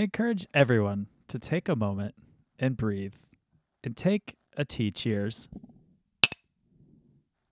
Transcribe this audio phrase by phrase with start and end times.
[0.00, 2.14] I encourage everyone to take a moment
[2.58, 3.16] and breathe
[3.84, 5.46] and take a tea cheers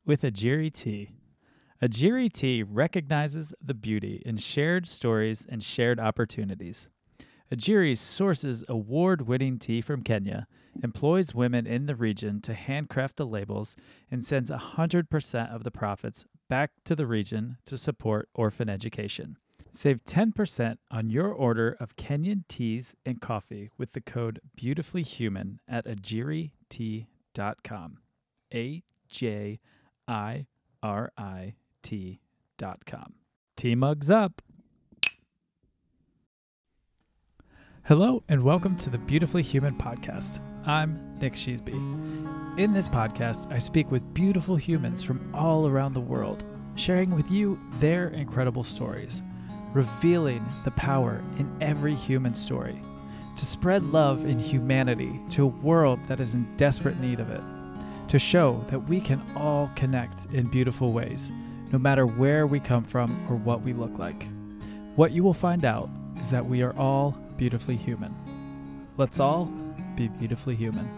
[0.07, 1.11] with Ajiri tea.
[1.83, 6.89] Ajiri tea recognizes the beauty in shared stories and shared opportunities.
[7.51, 10.47] A Ajiri sources award winning tea from Kenya,
[10.83, 13.77] employs women in the region to handcraft the labels,
[14.11, 19.37] and sends 100% of the profits back to the region to support orphan education.
[19.73, 25.87] Save 10% on your order of Kenyan teas and coffee with the code BeautifullyHuman at
[25.87, 27.99] ajiritea.com.
[28.55, 29.61] A J
[30.07, 30.47] I
[30.83, 33.15] R I T.com.
[33.57, 34.43] Tea mugs up.
[37.85, 40.41] Hello, and welcome to the Beautifully Human podcast.
[40.67, 42.59] I'm Nick Sheesby.
[42.59, 47.31] In this podcast, I speak with beautiful humans from all around the world, sharing with
[47.31, 49.23] you their incredible stories,
[49.73, 52.81] revealing the power in every human story,
[53.37, 57.43] to spread love and humanity to a world that is in desperate need of it,
[58.09, 61.31] to show that we can all connect in beautiful ways,
[61.71, 64.27] no matter where we come from or what we look like.
[64.97, 68.15] What you will find out is that we are all beautifully human.
[68.97, 69.45] Let's all
[69.95, 70.89] be beautifully human.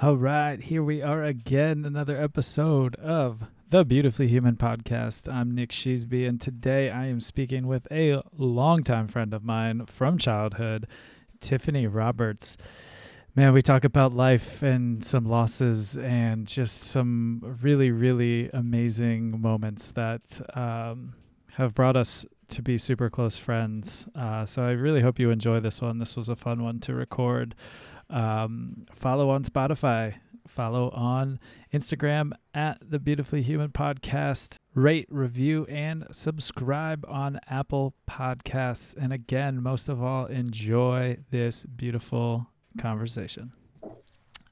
[0.00, 5.32] All right, here we are again, another episode of the Beautifully Human podcast.
[5.32, 10.18] I'm Nick Sheesby, and today I am speaking with a longtime friend of mine from
[10.18, 10.86] childhood,
[11.40, 12.56] Tiffany Roberts.
[13.34, 19.90] Man, we talk about life and some losses and just some really, really amazing moments
[19.92, 21.14] that um,
[21.54, 24.06] have brought us to be super close friends.
[24.14, 25.98] Uh, so I really hope you enjoy this one.
[25.98, 27.56] This was a fun one to record.
[28.10, 30.14] Um, follow on Spotify,
[30.48, 31.38] follow on
[31.72, 34.56] Instagram at the Beautifully Human Podcast.
[34.74, 38.94] Rate, review, and subscribe on Apple Podcasts.
[38.96, 43.52] And again, most of all, enjoy this beautiful conversation.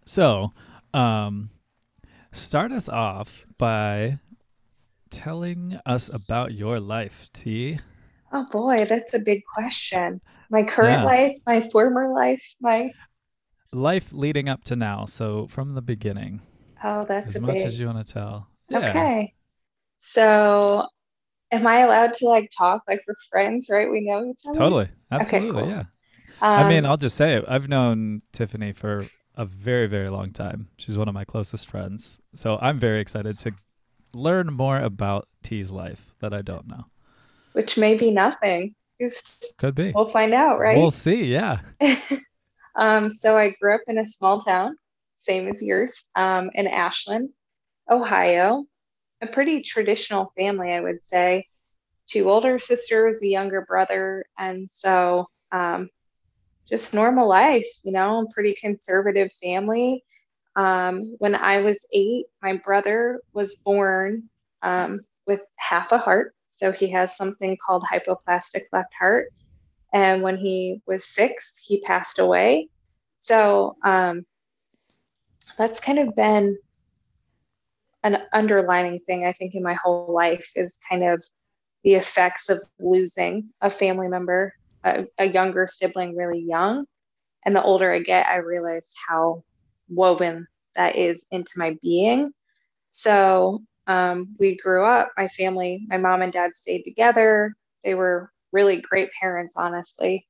[0.04, 0.52] So,
[0.92, 1.50] um,
[2.32, 4.18] start us off by
[5.10, 7.78] telling us about your life, T.
[8.32, 10.20] Oh boy, that's a big question.
[10.50, 11.04] My current yeah.
[11.04, 12.90] life, my former life, my
[13.74, 15.04] life leading up to now.
[15.04, 16.40] So from the beginning.
[16.82, 17.66] Oh, that's as much big...
[17.66, 18.46] as you want to tell.
[18.68, 18.90] Yeah.
[18.90, 19.34] Okay.
[19.98, 20.86] So,
[21.50, 23.68] am I allowed to like talk like we're friends?
[23.70, 23.90] Right?
[23.90, 24.58] We know each other.
[24.58, 24.88] Totally.
[25.10, 25.48] Absolutely.
[25.50, 25.68] Okay, cool.
[25.70, 25.84] Yeah.
[26.42, 27.44] Um, I mean, I'll just say it.
[27.48, 29.00] I've known Tiffany for
[29.36, 30.68] a very, very long time.
[30.76, 32.20] She's one of my closest friends.
[32.34, 33.52] So I'm very excited to
[34.12, 36.84] learn more about T's life that I don't know.
[37.52, 38.74] Which may be nothing.
[39.58, 39.92] Could be.
[39.94, 40.76] We'll find out, right?
[40.76, 41.24] We'll see.
[41.24, 41.60] Yeah.
[42.76, 44.76] um, so I grew up in a small town,
[45.14, 47.30] same as yours, um, in Ashland,
[47.90, 48.64] Ohio.
[49.20, 51.46] A pretty traditional family, I would say.
[52.06, 55.88] Two older sisters, a younger brother, and so um,
[56.68, 60.04] just normal life, you know, pretty conservative family.
[60.56, 64.28] Um, when I was eight, my brother was born
[64.62, 66.34] um, with half a heart.
[66.46, 69.32] So he has something called hypoplastic left heart.
[69.94, 72.68] And when he was six, he passed away.
[73.16, 74.26] So um,
[75.56, 76.58] that's kind of been
[78.02, 81.24] an underlining thing, I think, in my whole life is kind of
[81.84, 84.52] the effects of losing a family member
[84.84, 86.86] a, a younger sibling really young.
[87.44, 89.42] And the older I get, I realized how
[89.88, 90.46] woven
[90.76, 92.32] that is into my being.
[92.88, 97.54] So um, we grew up, my family, my mom and dad stayed together.
[97.82, 100.26] They were really great parents, honestly.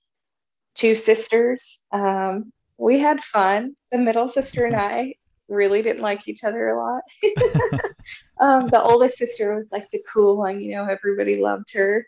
[0.74, 1.84] Two sisters.
[1.92, 3.76] Um, we had fun.
[3.92, 5.14] The middle sister and I
[5.48, 7.02] really didn't like each other a lot.
[8.40, 12.06] um, the oldest sister was like the cool one, you know, everybody loved her.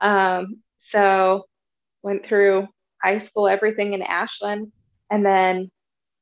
[0.00, 1.46] Um, so
[2.04, 2.68] went through
[3.02, 4.70] high school, everything in Ashland.
[5.10, 5.70] And then,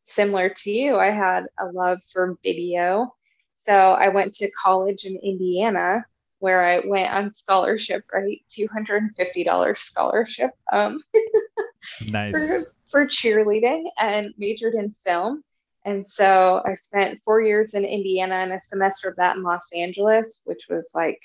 [0.05, 3.13] similar to you, I had a love for video.
[3.55, 6.05] So I went to college in Indiana
[6.43, 8.43] where I went on scholarship, right?
[8.51, 11.01] $250 scholarship um,
[12.11, 12.33] nice.
[12.33, 15.45] for, for cheerleading and majored in film.
[15.85, 19.71] And so I spent four years in Indiana and a semester of that in Los
[19.73, 21.23] Angeles, which was like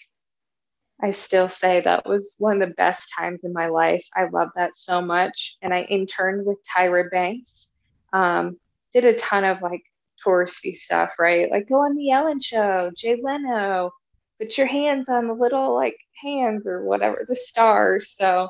[1.02, 4.08] I still say that was one of the best times in my life.
[4.16, 5.58] I love that so much.
[5.64, 7.72] And I interned with Tyra Banks.
[8.14, 8.58] Um,
[8.94, 9.84] did a ton of like
[10.24, 11.50] touristy stuff, right?
[11.52, 13.92] Like go on the Ellen show, Jay Leno,
[14.40, 18.12] put your hands on the little like hands or whatever, the stars.
[18.12, 18.50] So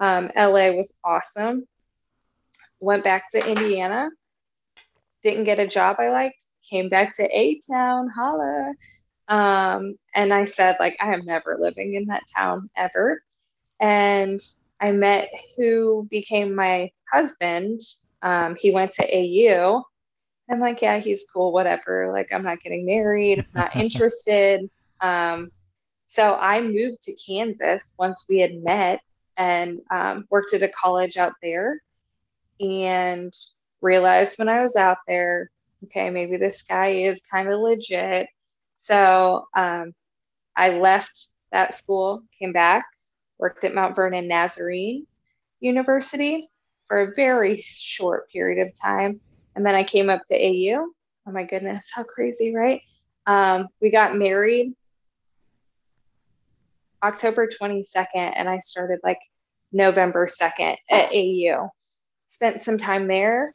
[0.00, 1.66] um, LA was awesome.
[2.80, 4.10] Went back to Indiana.
[5.22, 6.44] Didn't get a job I liked.
[6.68, 8.74] Came back to A Town, holla.
[9.28, 13.22] Um, and I said, like, I am never living in that town ever.
[13.80, 14.40] And
[14.80, 17.80] I met who became my husband.
[18.22, 19.82] Um, he went to AU.
[20.50, 22.12] I'm like, yeah, he's cool, whatever.
[22.12, 24.68] Like, I'm not getting married, I'm not interested.
[25.00, 25.50] Um,
[26.06, 29.00] so I moved to Kansas once we had met
[29.36, 31.82] and um, worked at a college out there
[32.60, 33.32] and
[33.82, 35.50] realized when I was out there,
[35.84, 38.28] okay, maybe this guy is kind of legit.
[38.74, 39.94] So um,
[40.56, 42.86] I left that school, came back,
[43.38, 45.06] worked at Mount Vernon Nazarene
[45.60, 46.48] University
[46.86, 49.20] for a very short period of time.
[49.54, 50.86] And then I came up to AU.
[51.26, 52.80] Oh my goodness, how crazy, right?
[53.26, 54.74] Um, we got married
[57.02, 59.18] October 22nd, and I started like
[59.72, 61.68] November 2nd at AU.
[62.26, 63.54] Spent some time there,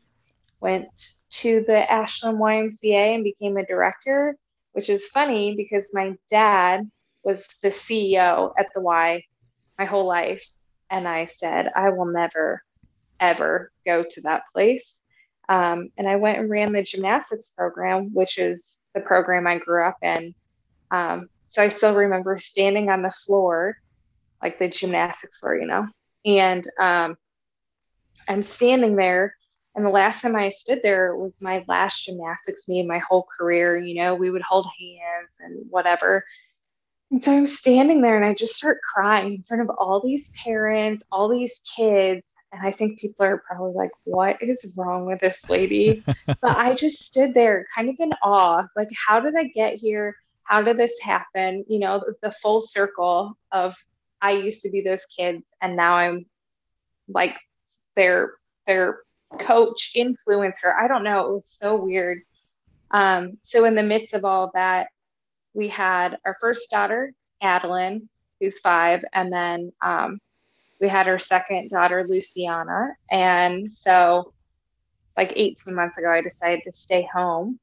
[0.59, 0.87] went
[1.31, 4.35] to the Ashland YMCA and became a director,
[4.73, 6.89] which is funny because my dad
[7.23, 9.23] was the CEO at the Y
[9.77, 10.45] my whole life.
[10.89, 12.63] And I said, I will never,
[13.19, 15.01] ever go to that place.
[15.49, 19.85] Um, and I went and ran the gymnastics program, which is the program I grew
[19.85, 20.33] up in.
[20.91, 23.75] Um, so I still remember standing on the floor,
[24.41, 25.85] like the gymnastics floor, you know,
[26.25, 27.17] and um,
[28.29, 29.35] I'm standing there.
[29.75, 33.77] And the last time I stood there was my last gymnastics meet my whole career.
[33.77, 36.23] You know, we would hold hands and whatever.
[37.11, 40.31] And so I'm standing there and I just start crying in front of all these
[40.41, 42.33] parents, all these kids.
[42.53, 46.01] And I think people are probably like, what is wrong with this lady?
[46.25, 48.65] but I just stood there kind of in awe.
[48.77, 50.15] Like, how did I get here?
[50.43, 51.65] How did this happen?
[51.67, 53.75] You know, the, the full circle of
[54.21, 56.25] I used to be those kids and now I'm
[57.07, 57.37] like
[57.95, 58.33] their
[58.65, 58.99] their
[59.39, 60.75] coach, influencer.
[60.77, 61.27] I don't know.
[61.27, 62.21] It was so weird.
[62.91, 64.89] Um, so in the midst of all of that,
[65.53, 68.09] we had our first daughter, Adeline,
[68.39, 70.19] who's five, and then um,
[70.79, 72.93] we had our second daughter, Luciana.
[73.09, 74.33] And so,
[75.17, 77.59] like 18 months ago, I decided to stay home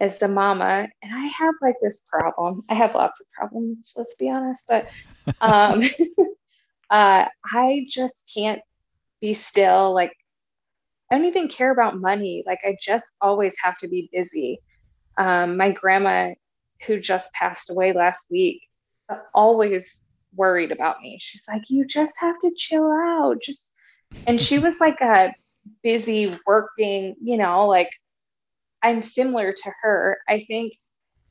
[0.00, 0.88] as the mama.
[1.02, 2.62] And I have like this problem.
[2.68, 4.88] I have lots of problems, let's be honest, but
[5.40, 5.82] um,
[6.90, 8.62] uh, I just can't
[9.20, 9.94] be still.
[9.94, 10.12] Like,
[11.10, 12.42] I don't even care about money.
[12.46, 14.60] Like, I just always have to be busy.
[15.18, 16.30] Um, my grandma
[16.86, 18.62] who just passed away last week,
[19.34, 20.02] always
[20.34, 21.18] worried about me.
[21.20, 23.36] She's like, you just have to chill out.
[23.42, 23.74] Just,
[24.26, 25.34] and she was like a
[25.82, 27.90] busy working, you know, like
[28.82, 30.74] I'm similar to her, I think.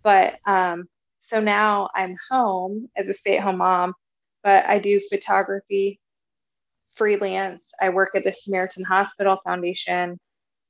[0.03, 0.85] But um,
[1.19, 3.93] so now I'm home as a stay at home mom,
[4.43, 5.99] but I do photography
[6.95, 7.73] freelance.
[7.81, 10.19] I work at the Samaritan Hospital Foundation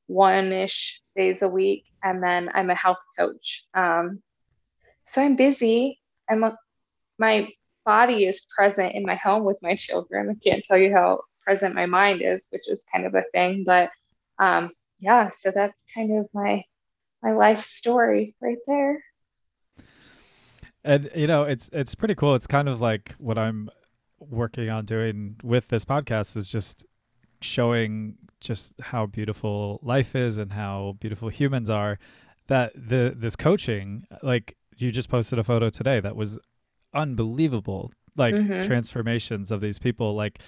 [0.07, 3.65] one ish days a week, and then I'm a health coach.
[3.73, 4.21] Um,
[5.05, 5.99] so I'm busy.
[6.29, 6.57] I'm a,
[7.17, 7.47] my
[7.85, 10.29] body is present in my home with my children.
[10.29, 13.63] I can't tell you how present my mind is, which is kind of a thing.
[13.65, 13.91] But
[14.39, 16.63] um, yeah, so that's kind of my
[17.21, 19.03] my life story right there.
[20.83, 22.35] And you know, it's it's pretty cool.
[22.35, 23.69] It's kind of like what I'm
[24.19, 26.85] working on doing with this podcast is just
[27.41, 31.97] showing just how beautiful life is and how beautiful humans are
[32.47, 36.37] that the this coaching like you just posted a photo today that was
[36.93, 38.61] unbelievable like mm-hmm.
[38.61, 40.39] transformations of these people like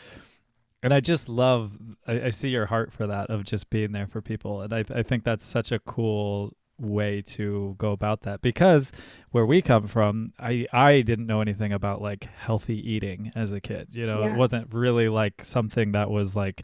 [0.83, 1.71] and i just love
[2.07, 4.83] I, I, see your heart for that of just being there for people and I,
[4.93, 8.91] I think that's such a cool way to go about that because
[9.29, 13.61] where we come from i i didn't know anything about like healthy eating as a
[13.61, 14.33] kid you know yeah.
[14.33, 16.63] it wasn't really like something that was like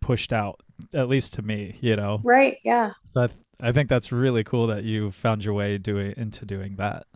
[0.00, 0.60] pushed out
[0.92, 4.44] at least to me you know right yeah so i, th- I think that's really
[4.44, 7.06] cool that you found your way doing into doing that.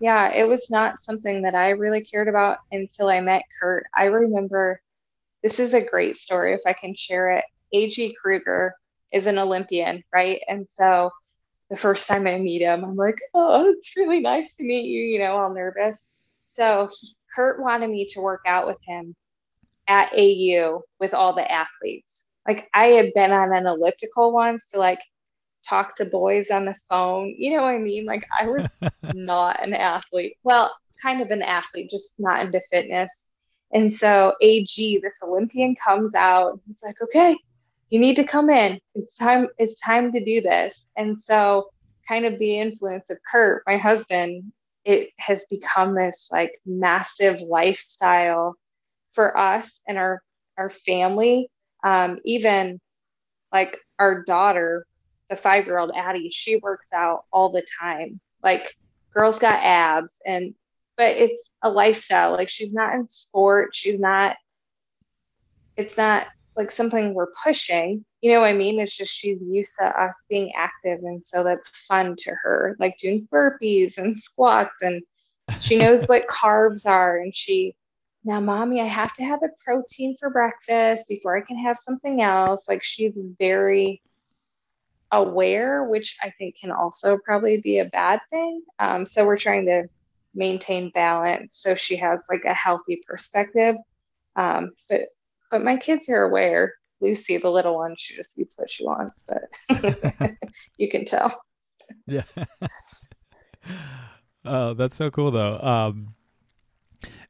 [0.00, 3.86] Yeah, it was not something that I really cared about until I met Kurt.
[3.96, 4.80] I remember
[5.42, 7.44] this is a great story if I can share it.
[7.72, 8.74] AG Kruger
[9.12, 10.40] is an Olympian, right?
[10.48, 11.10] And so
[11.70, 15.02] the first time I meet him, I'm like, oh, it's really nice to meet you,
[15.02, 16.12] you know, all nervous.
[16.50, 19.16] So he, Kurt wanted me to work out with him
[19.88, 22.26] at AU with all the athletes.
[22.46, 25.00] Like I had been on an elliptical once to like
[25.68, 27.34] talk to boys on the phone.
[27.36, 28.04] You know what I mean?
[28.04, 28.76] Like I was
[29.14, 30.36] not an athlete.
[30.42, 33.28] Well, kind of an athlete, just not into fitness.
[33.72, 36.60] And so AG, this Olympian comes out.
[36.66, 37.36] He's like, okay,
[37.88, 38.78] you need to come in.
[38.94, 40.90] It's time, it's time to do this.
[40.96, 41.70] And so
[42.06, 44.52] kind of the influence of Kurt, my husband,
[44.84, 48.56] it has become this like massive lifestyle
[49.10, 50.22] for us and our
[50.58, 51.48] our family.
[51.84, 52.80] Um, even
[53.52, 54.86] like our daughter
[55.28, 58.20] the five year old Addie, she works out all the time.
[58.42, 58.74] Like
[59.14, 60.54] girls got abs and
[60.96, 62.32] but it's a lifestyle.
[62.32, 64.36] Like she's not in sport, she's not
[65.76, 68.04] it's not like something we're pushing.
[68.20, 68.78] You know what I mean?
[68.78, 71.00] It's just she's used to us being active.
[71.02, 74.82] And so that's fun to her, like doing burpees and squats.
[74.82, 75.02] And
[75.60, 77.18] she knows what carbs are.
[77.18, 77.74] And she,
[78.24, 82.22] now, mommy, I have to have a protein for breakfast before I can have something
[82.22, 82.68] else.
[82.68, 84.02] Like she's very
[85.10, 88.62] aware, which I think can also probably be a bad thing.
[88.78, 89.88] Um, so we're trying to
[90.34, 93.76] maintain balance so she has like a healthy perspective.
[94.36, 95.08] Um, but
[95.50, 96.74] but my kids are aware.
[97.00, 99.42] Lucy, the little one, she just eats what she wants, but
[100.78, 101.42] you can tell.
[102.06, 102.22] Yeah.
[104.44, 105.58] oh, that's so cool though.
[105.58, 106.14] Um,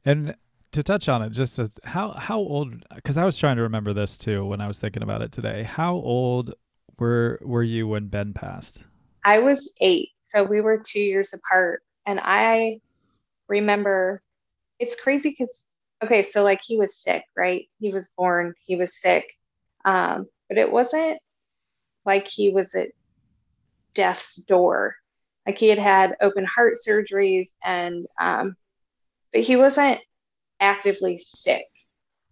[0.05, 0.35] and
[0.71, 2.83] to touch on it, just as, how how old?
[2.95, 5.63] Because I was trying to remember this too when I was thinking about it today.
[5.63, 6.53] How old
[6.99, 8.83] were were you when Ben passed?
[9.25, 12.79] I was eight, so we were two years apart, and I
[13.47, 14.21] remember.
[14.79, 15.69] It's crazy because
[16.03, 17.67] okay, so like he was sick, right?
[17.79, 19.25] He was born, he was sick.
[19.85, 21.19] Um, but it wasn't
[22.05, 22.89] like he was at
[23.93, 24.95] death's door.
[25.47, 28.55] Like he had had open heart surgeries and, um,
[29.31, 29.99] but he wasn't
[30.59, 31.65] actively sick.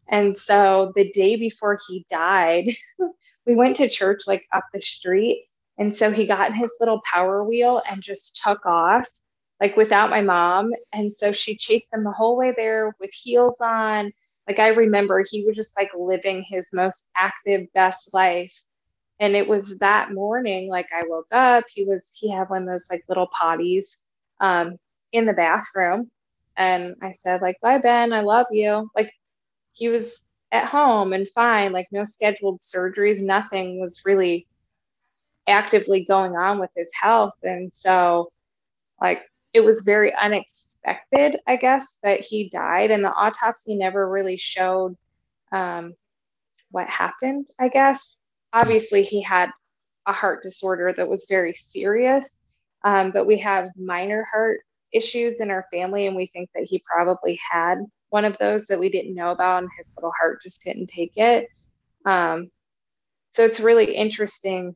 [0.08, 2.70] And so the day before he died,
[3.46, 5.46] we went to church like up the street.
[5.78, 9.08] And so he got in his little power wheel and just took off
[9.62, 10.74] like without my mom.
[10.92, 14.12] And so she chased him the whole way there with heels on.
[14.48, 18.60] Like I remember he was just like living his most active, best life.
[19.20, 22.68] And it was that morning, like I woke up, he was, he had one of
[22.68, 23.98] those like little potties
[24.40, 24.78] um,
[25.12, 26.10] in the bathroom.
[26.58, 28.90] And I said, like, bye, Ben, I love you.
[28.96, 29.12] Like
[29.74, 34.48] he was at home and fine, like no scheduled surgeries, nothing was really
[35.48, 37.36] actively going on with his health.
[37.44, 38.32] And so,
[39.00, 39.22] like,
[39.54, 44.96] it was very unexpected, I guess, that he died, and the autopsy never really showed
[45.52, 45.94] um,
[46.72, 47.48] what happened.
[47.60, 48.22] I guess
[48.54, 49.50] obviously he had
[50.06, 52.40] a heart disorder that was very serious,
[52.84, 54.62] um, but we have minor heart
[54.94, 57.80] issues in our family, and we think that he probably had
[58.10, 61.14] one of those that we didn't know about, and his little heart just didn't take
[61.18, 61.48] it.
[62.06, 62.50] Um,
[63.32, 64.76] so it's really interesting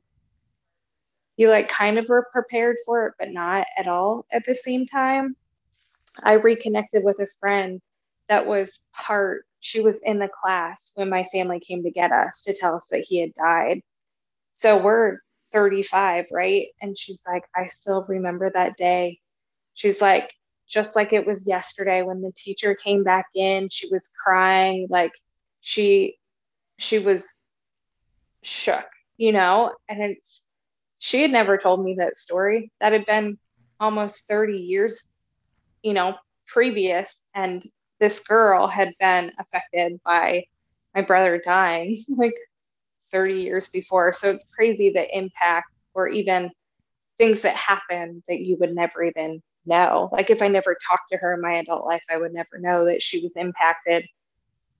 [1.37, 4.85] you like kind of were prepared for it, but not at all at the same
[4.85, 5.35] time.
[6.23, 7.81] I reconnected with a friend
[8.29, 12.41] that was part, she was in the class when my family came to get us
[12.43, 13.81] to tell us that he had died.
[14.51, 15.19] So we're
[15.51, 16.67] 35, right?
[16.81, 19.19] And she's like, I still remember that day.
[19.73, 20.33] She's like,
[20.67, 25.13] just like it was yesterday when the teacher came back in, she was crying, like
[25.61, 26.17] she
[26.77, 27.33] she was
[28.41, 28.85] shook,
[29.17, 30.41] you know, and it's
[31.05, 32.71] she had never told me that story.
[32.81, 33.37] That had been
[33.79, 35.13] almost 30 years,
[35.83, 36.15] you know,
[36.47, 37.29] previous.
[37.35, 37.63] And
[37.99, 40.45] this girl had been affected by
[40.95, 42.33] my brother dying like
[43.11, 44.13] 30 years before.
[44.13, 46.49] So it's crazy the impact or even
[47.19, 50.09] things that happen that you would never even know.
[50.11, 52.85] Like if I never talked to her in my adult life, I would never know
[52.85, 54.07] that she was impacted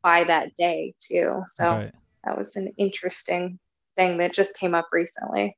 [0.01, 1.43] by that day too.
[1.45, 1.93] So right.
[2.23, 3.59] that was an interesting
[3.95, 5.55] thing that just came up recently.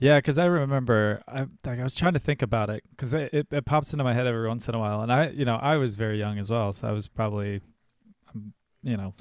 [0.00, 3.32] Yeah, because I remember I like I was trying to think about it because it,
[3.32, 5.56] it, it, pops into my head every once in a while, and I you know
[5.56, 7.60] I was very young as well, so I was probably
[8.34, 8.52] um,
[8.82, 9.14] you know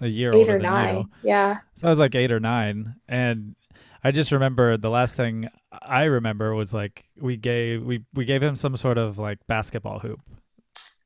[0.00, 0.96] a year eight older or nine.
[0.96, 1.08] you.
[1.22, 1.58] Yeah.
[1.74, 3.56] So I was like eight or nine, and
[4.02, 8.42] I just remember the last thing I remember was like we gave we we gave
[8.42, 10.20] him some sort of like basketball hoop,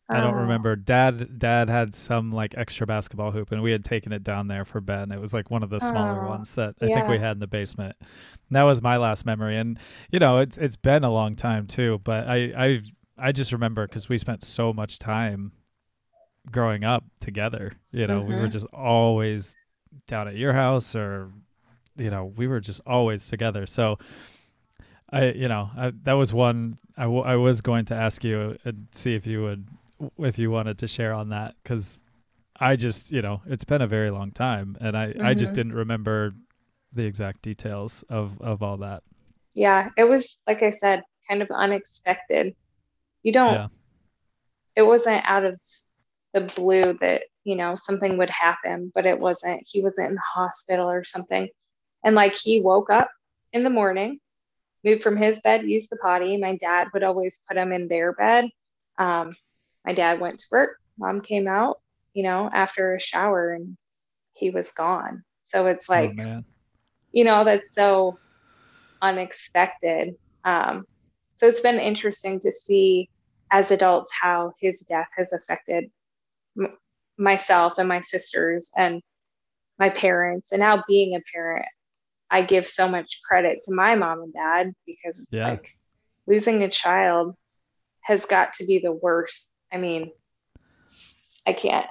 [0.09, 0.41] I don't oh.
[0.41, 0.77] remember.
[0.77, 4.65] Dad dad had some like extra basketball hoop and we had taken it down there
[4.65, 5.11] for Ben.
[5.13, 6.97] It was like one of the smaller oh, ones that I yeah.
[6.97, 7.97] think we had in the basement.
[8.01, 9.79] And that was my last memory and
[10.11, 12.81] you know, it's it's been a long time too, but I I
[13.17, 15.53] I just remember cuz we spent so much time
[16.51, 17.73] growing up together.
[17.93, 18.29] You know, mm-hmm.
[18.29, 18.51] we were mm-hmm.
[18.51, 19.57] just always
[20.07, 21.31] down at your house or
[21.97, 23.67] you know, we were just always together.
[23.67, 23.99] So
[25.13, 28.57] I, you know, I, that was one I, w- I was going to ask you
[28.65, 29.69] and see if you would
[30.19, 32.03] if you wanted to share on that because
[32.59, 35.25] I just you know it's been a very long time and I mm-hmm.
[35.25, 35.57] I just mm-hmm.
[35.57, 36.35] didn't remember
[36.93, 39.03] the exact details of of all that.
[39.55, 42.55] Yeah, it was like I said, kind of unexpected.
[43.23, 43.55] You don't.
[43.55, 43.69] Yeah.
[44.75, 45.61] It wasn't out of
[46.33, 49.63] the blue that you know something would happen, but it wasn't.
[49.67, 51.49] He wasn't in the hospital or something,
[52.05, 53.11] and like he woke up
[53.53, 54.19] in the morning,
[54.85, 56.37] moved from his bed, used the potty.
[56.37, 58.49] My dad would always put him in their bed.
[58.99, 59.35] Um,
[59.85, 61.81] my dad went to work mom came out
[62.15, 63.77] you know after a shower and
[64.35, 65.25] he was gone.
[65.43, 66.43] So it's oh, like oh,
[67.13, 68.19] you know that's so
[69.01, 70.15] unexpected.
[70.45, 70.85] Um,
[71.35, 73.11] so it's been interesting to see
[73.51, 75.91] as adults how his death has affected
[77.19, 79.03] myself and my sisters and
[79.79, 81.67] my parents and now being a parent
[82.31, 85.51] i give so much credit to my mom and dad because it's Yeah.
[85.51, 85.71] like
[86.27, 87.35] losing a child
[88.03, 90.11] has got to be the worst i mean
[91.47, 91.87] i can't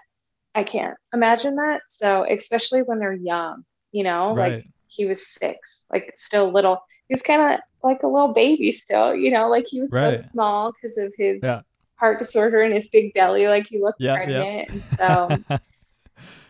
[0.55, 4.63] i can't imagine that so especially when they're young you know Right.
[4.63, 8.71] like he was six like still little he was kind of like a little baby
[8.73, 9.99] still you know like he was Right.
[9.99, 11.61] so small because of his Yeah.
[11.95, 15.41] heart disorder and his big belly like he looked pregnant so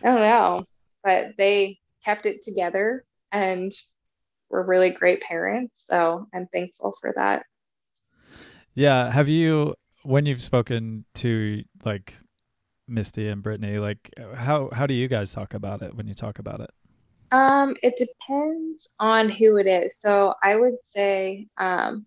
[0.02, 0.64] I don't know,
[1.02, 3.72] but they kept it together and
[4.50, 5.84] were really great parents.
[5.86, 7.46] So I'm thankful for that.
[8.74, 9.10] yeah.
[9.10, 12.14] Have you, when you've spoken to like
[12.88, 16.38] Misty and Brittany, like how how do you guys talk about it when you talk
[16.38, 16.70] about it?
[17.32, 19.96] Um, it depends on who it is.
[19.96, 22.04] So I would say um,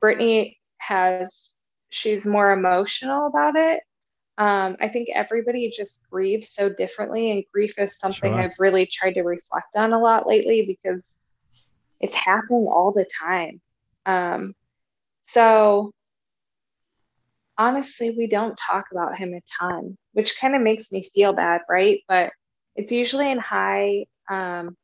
[0.00, 1.52] Brittany has,
[1.90, 3.82] she's more emotional about it.
[4.38, 8.40] Um, I think everybody just grieves so differently, and grief is something Sure.
[8.40, 11.22] I've really tried to reflect on a lot lately because
[12.00, 13.60] it's happening all the time.
[14.06, 14.54] Um,
[15.20, 15.92] so
[17.62, 21.62] honestly, we don't talk about him a ton, which kind of makes me feel bad,
[21.68, 22.00] right?
[22.08, 22.32] But
[22.76, 24.76] it's usually in high um,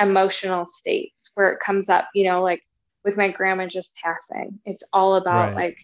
[0.00, 2.62] emotional states where it comes up, you know, like
[3.04, 4.60] with my grandma just passing.
[4.66, 5.56] It's all about Right.
[5.56, 5.76] like,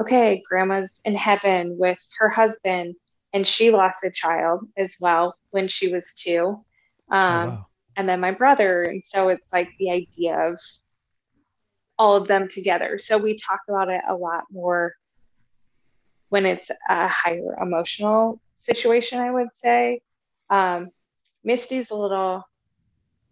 [0.00, 2.96] okay, grandma's in heaven with her husband,
[3.34, 6.64] and she lost a child as well when she was two.
[7.28, 7.66] Oh, Um, wow.
[7.96, 8.84] and then my brother.
[8.84, 10.58] And so it's like the idea of
[11.98, 12.98] all of them together.
[12.98, 14.94] So we talk about it a lot more
[16.30, 20.00] when it's a higher emotional situation, I would say.
[20.48, 20.90] Um,
[21.44, 22.44] Misty's a little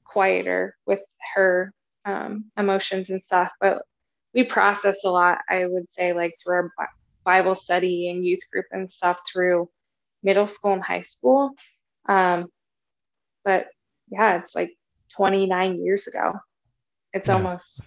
[0.05, 1.03] quieter with
[1.35, 1.73] her
[2.05, 3.83] um, emotions and stuff, but
[4.35, 6.89] we process a lot, I would say, like through our
[7.25, 9.69] Bible study and youth group and stuff through
[10.23, 11.53] middle school and high school.
[12.09, 12.49] Um,
[13.45, 13.69] but
[14.11, 14.73] yeah, it's like
[15.17, 16.35] 29 years ago.
[17.13, 17.35] It's Yeah.
[17.35, 17.81] almost,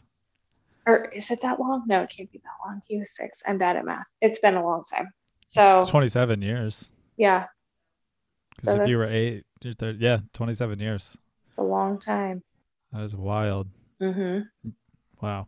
[0.91, 1.83] or is it that long?
[1.87, 2.81] No, it can't be that long.
[2.87, 3.41] He was six.
[3.47, 4.05] I'm bad at math.
[4.21, 5.07] It's been a long time.
[5.45, 6.89] So It's 27 years.
[7.17, 7.45] yeah,
[8.55, 9.43] Because So if you were eight,
[9.99, 11.17] yeah, 27 years.
[11.49, 12.41] it's a long time.
[12.91, 13.67] That was wild.
[13.99, 14.39] hmm
[15.21, 15.47] Wow.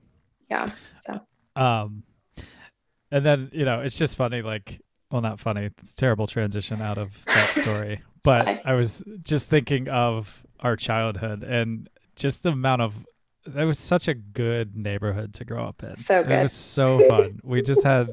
[0.50, 0.70] Yeah.
[0.94, 1.20] So
[1.56, 2.04] Um,
[3.12, 4.80] and then you know it's just funny, like
[5.12, 5.66] well, not funny.
[5.80, 8.02] It's a terrible transition out of that story.
[8.24, 8.62] but.
[8.66, 12.94] I was just thinking of our childhood and just the amount of.
[13.46, 15.96] That was such a good neighborhood to grow up in.
[15.96, 16.32] So good.
[16.32, 17.40] It was so fun.
[17.44, 18.08] we just had.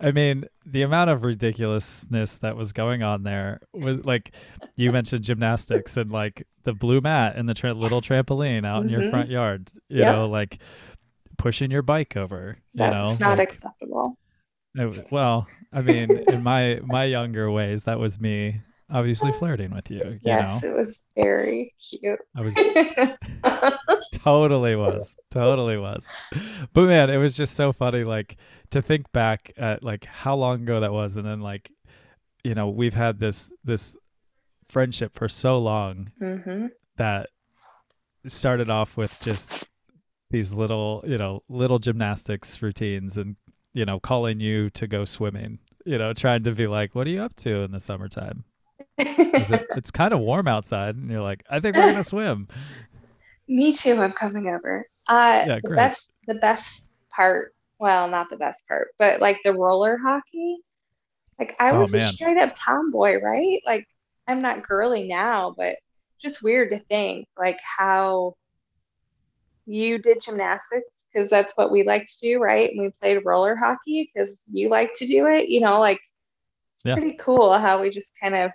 [0.00, 4.32] I mean, the amount of ridiculousness that was going on there was like
[4.76, 8.90] you mentioned gymnastics and like the blue mat and the tra- little trampoline out in
[8.90, 9.10] your Mhm.
[9.10, 9.70] front yard.
[9.88, 10.14] You Yep.
[10.14, 10.58] know, like
[11.36, 12.56] pushing your bike over.
[12.74, 14.16] You that's know, not like, acceptable.
[14.76, 19.90] it well, I mean, in my my younger ways, that was me obviously flirting with
[19.90, 20.18] you.
[20.22, 22.20] You Yes, know, it was very cute.
[22.36, 22.54] I was
[24.12, 26.10] totally was totally was
[26.72, 28.36] but man it was just so funny like
[28.70, 31.70] to think back at like how long ago that was and then like
[32.44, 33.96] you know we've had this this
[34.68, 37.30] friendship for so long hmm that
[38.26, 39.68] started off with just
[40.30, 43.36] these little you know little gymnastics routines and
[43.74, 47.10] you know calling you to go swimming you know trying to be like what are
[47.10, 48.44] you up to in the summertime
[48.98, 52.46] it, it's kind of warm outside and you're like i think we're gonna swim
[53.48, 53.94] Me too.
[54.00, 54.84] I'm coming over.
[55.08, 57.54] Uh, Yeah, the best, the best part.
[57.78, 60.58] Well, not the best part, but like the roller hockey.
[61.38, 63.60] Like I Oh, was a straight up tomboy, right?
[63.64, 63.86] Like
[64.26, 65.76] I'm not girly now, but
[66.20, 68.34] just weird to think like how
[69.66, 72.70] you did gymnastics because that's what we like to do, right?
[72.70, 75.48] And we played roller hockey because you like to do it.
[75.48, 76.00] You know, like
[76.72, 76.94] it's Yeah.
[76.94, 78.50] pretty cool how we just kind of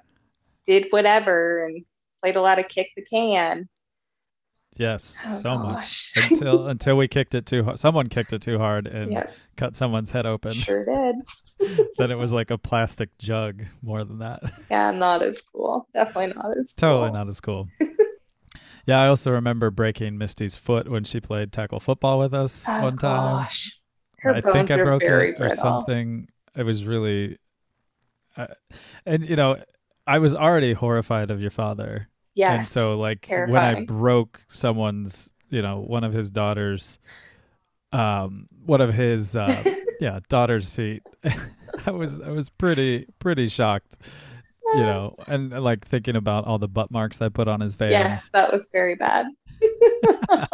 [0.65, 1.83] did whatever and
[2.21, 3.67] played a lot of kick the can.
[4.77, 8.57] yes Oh, so much until until we kicked it too hard someone kicked it too
[8.57, 11.15] hard and Yep, cut someone's head open sure did.
[11.97, 15.87] then it was like a plastic jug more than that Yeah, not as cool.
[15.93, 17.13] Definitely not as totally cool.
[17.13, 17.67] not as cool
[18.85, 22.81] yeah i also remember breaking misty's foot when she played tackle football with us Oh,
[22.81, 23.77] one time gosh.
[24.19, 25.55] Her i think i broke it or brittle.
[25.55, 27.37] something it was really
[28.37, 28.47] uh,
[29.05, 29.57] and you know
[30.07, 32.57] i was already horrified of your father Yes.
[32.57, 36.99] and so like when i broke someone's you know one of his daughters
[37.91, 39.63] um one of his uh
[39.99, 41.03] yeah daughter's feet
[41.85, 43.97] i was i was pretty pretty shocked
[44.75, 47.91] you know and like thinking about all the butt marks i put on his van
[47.91, 49.27] Yes, that was very bad.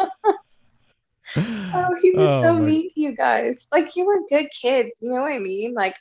[1.36, 3.68] Oh, he was Oh, so my- mean to you guys.
[3.72, 5.74] Like you were good kids, you know what I mean?
[5.76, 5.96] Like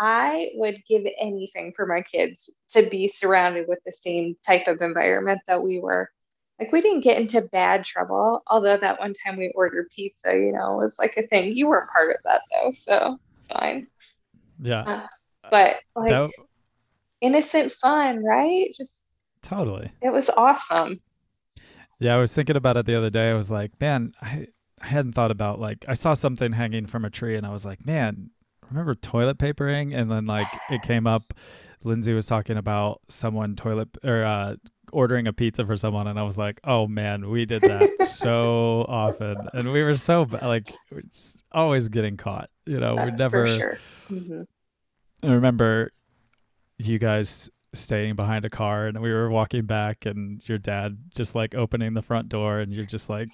[0.00, 4.80] I would give anything for my kids to be surrounded with the same type of
[4.80, 6.10] environment that we were.
[6.58, 10.52] Like we didn't get into bad trouble, although that one time we ordered pizza, you
[10.52, 11.54] know, was like a thing.
[11.54, 13.88] You weren't part of that though, so it's fine.
[14.58, 14.82] Yeah.
[14.82, 15.06] Uh,
[15.50, 16.30] but like
[17.20, 18.72] innocent fun, right?
[18.74, 19.06] Just
[19.42, 19.92] totally.
[20.00, 21.00] it was awesome.
[21.98, 23.30] Yeah, I was thinking about it the other day.
[23.30, 24.46] I was like, man, I,
[24.80, 27.66] I hadn't thought about like I saw something hanging from a tree and I was
[27.66, 28.30] like, man,
[28.70, 29.94] remember toilet papering?
[29.94, 31.22] And then like it came up
[31.82, 34.56] Lindsay was talking about someone toilet or uh
[34.92, 38.84] ordering a pizza for someone and I was like, "Oh man, we did that so
[38.88, 41.02] often." And we were so like we're
[41.52, 42.98] always getting caught, you know.
[42.98, 43.78] Uh, We never for sure.
[44.10, 44.46] Mhm.
[45.22, 45.92] I remember
[46.78, 51.34] you guys staying behind a car and we were walking back and your dad just
[51.34, 53.28] like opening the front door and you're just like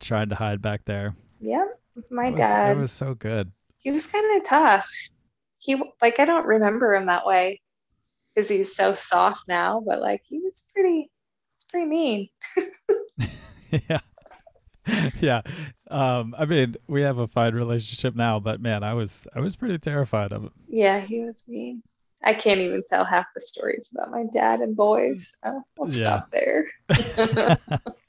[0.00, 1.14] trying to hide back there.
[1.40, 1.78] Yep.
[2.10, 2.76] My it was, dad.
[2.76, 3.52] It was so good.
[3.82, 4.90] He was kind of tough.
[5.58, 7.60] He like I don't remember him that way
[8.34, 11.10] because he's so soft now, but like he was pretty
[11.56, 12.28] it's pretty mean.
[13.70, 14.00] yeah.
[15.20, 15.42] yeah.
[15.90, 19.56] Um I mean, we have a fine relationship now, but man, I was I was
[19.56, 20.52] pretty terrified of him.
[20.66, 21.82] Yeah, he was mean.
[22.24, 25.36] I can't even tell half the stories about my dad and boys.
[25.42, 26.22] Uh, we'll Yeah.
[26.22, 26.66] stop there.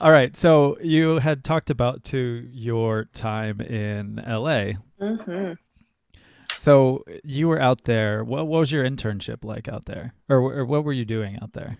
[0.00, 0.34] All right.
[0.34, 4.72] So you had talked about to your time in LA.
[4.98, 5.52] hmm
[6.56, 8.24] So you were out there.
[8.24, 11.52] What, what was your internship like out there, or, or what were you doing out
[11.52, 11.76] there?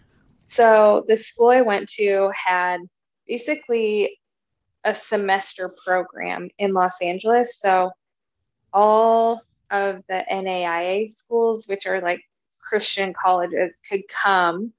[0.46, 2.80] So the school I went to had
[3.26, 4.18] basically
[4.84, 7.58] a semester program in Los Angeles.
[7.58, 7.90] So
[8.72, 12.20] all of the NAIA schools, which are like
[12.68, 14.72] Christian colleges, could come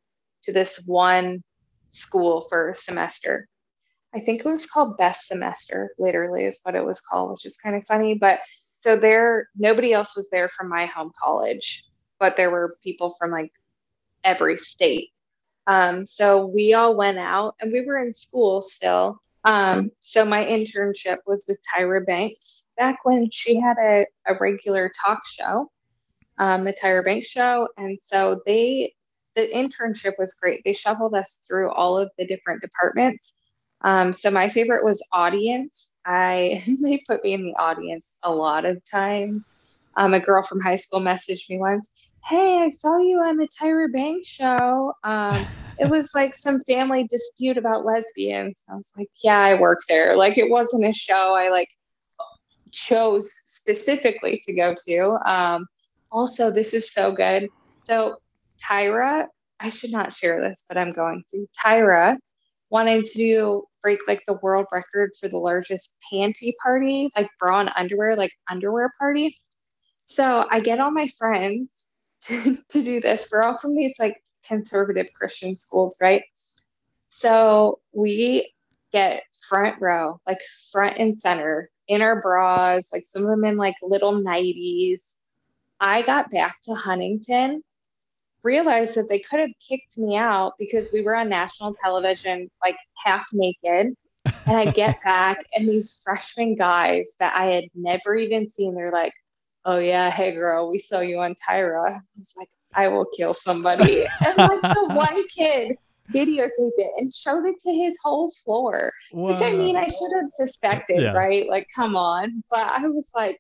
[0.44, 1.44] to this one
[1.92, 3.48] school for a semester.
[4.14, 7.58] I think it was called Best Semester, literally is what it was called, which is
[7.58, 8.16] kind of funny.
[8.16, 8.42] But
[8.74, 11.86] so there, nobody else was there from my home college,
[12.20, 13.52] but there were people from like
[14.24, 15.10] every state.
[15.68, 19.20] Um, so we all went out and we were in school still.
[19.44, 24.92] Um, so my internship was with Tyra Banks back when she had a, a regular
[25.04, 25.72] talk show,
[26.38, 27.68] um, the Tyra Banks show.
[27.78, 28.94] And so they,
[29.36, 30.62] the internship was great.
[30.66, 33.38] They shuffled us through all of the different departments.
[33.84, 35.96] Um, so my favorite was audience.
[36.06, 39.56] I they put me in the audience a lot of times.
[39.98, 43.48] Um, a girl from high school messaged me once, "Hey, I saw you on the
[43.48, 44.94] Tyra Banks show.
[45.04, 45.46] Um,
[45.80, 50.16] it was like some family dispute about lesbians." I was like, "Yeah, I work there.
[50.16, 51.70] Like it wasn't a show I like
[52.72, 55.66] chose specifically to go to." Um,
[56.12, 57.50] also, this is so good.
[57.76, 58.18] So
[58.64, 59.28] Tyra,
[59.60, 61.48] I should not share this, but I'm going to.
[61.64, 62.18] Tyra
[62.70, 67.72] wanted to break like the world record for the largest panty party, like bra and
[67.76, 69.38] underwear, like underwear party.
[70.06, 71.92] So I get all my friends
[72.24, 73.30] to, to do this.
[73.32, 76.24] We're all from these like conservative Christian schools, right?
[77.08, 78.54] So we
[78.92, 80.40] get front row, like
[80.72, 85.16] front and center in our bras, like some of them in like little nighties.
[85.80, 87.64] I got back to Huntington
[88.44, 92.78] realized that they could have kicked me out because we were on national television, like
[93.04, 93.96] half naked.
[94.26, 98.92] And I get back, and these freshman guys that I had never even seen, they're
[98.92, 99.14] like,
[99.64, 101.92] Oh, yeah, hey, girl, we saw you on Tyra.
[101.92, 104.08] I was like, I will kill somebody.
[104.26, 105.76] and like the one kid
[106.14, 110.28] videotaped it and showed it to his whole floor, which I mean, I should have
[110.28, 111.12] suspected, Yeah.
[111.12, 111.48] right?
[111.48, 112.32] Like, come on.
[112.50, 113.40] But I was like,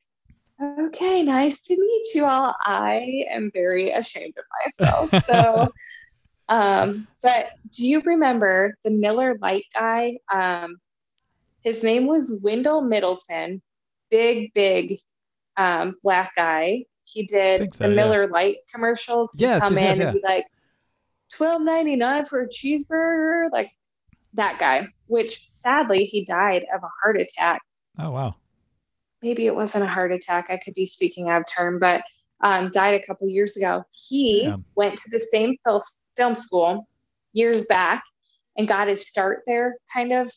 [0.61, 2.55] Okay, nice to meet you all.
[2.61, 5.23] I am very ashamed of myself.
[5.25, 5.73] So,
[6.49, 10.17] um, but do you remember the Miller Lite guy?
[10.31, 10.77] Um,
[11.63, 13.61] his name was Wendell Middleton,
[14.11, 14.99] big, big
[15.57, 16.85] um, black guy.
[17.05, 17.95] He did so, the yeah.
[17.95, 19.29] Miller Lite commercials.
[19.33, 20.45] He'd Yes, come yes, in yes, and be like,
[21.33, 23.71] twelve ninety nine for a cheeseburger, like
[24.33, 24.87] that guy.
[25.09, 27.61] Which sadly he died of a heart attack
[27.99, 28.35] oh wow.
[29.21, 30.47] Maybe it wasn't a heart attack.
[30.49, 32.03] I could be speaking out of turn, but
[32.43, 33.83] um, died a couple years ago.
[33.91, 34.57] He Yeah.
[34.75, 35.83] went to the same fil-
[36.15, 36.87] film school
[37.33, 38.03] years back
[38.57, 40.31] and got his start there, kind of.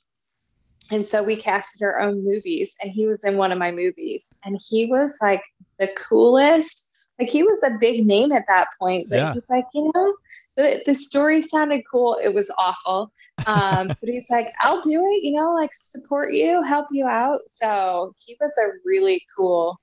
[0.91, 4.31] And so we casted our own movies, and he was in one of my movies,
[4.45, 5.43] and he was like
[5.79, 6.91] the coolest.
[7.19, 9.33] Like he was a big name at that point, but Yeah.
[9.33, 10.15] he's like, you know,
[10.57, 12.19] the, the story sounded cool.
[12.23, 13.13] It was awful.
[13.47, 17.41] Um, but he's like, I'll do it, you know, like support you, help you out.
[17.47, 19.81] So he was a really cool,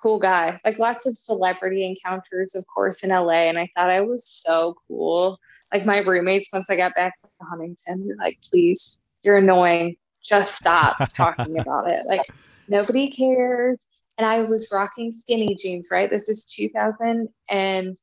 [0.00, 0.60] cool guy.
[0.64, 3.48] Like lots of celebrity encounters, of course, in LA.
[3.48, 5.38] And I thought I was so cool.
[5.72, 9.96] Like my roommates, once I got back to Huntington, were like, please, you're annoying.
[10.22, 12.06] Just stop talking about it.
[12.06, 12.22] Like
[12.68, 13.86] nobody cares.
[14.16, 16.08] and I was rocking skinny jeans, right?
[16.08, 17.96] This is 2000 and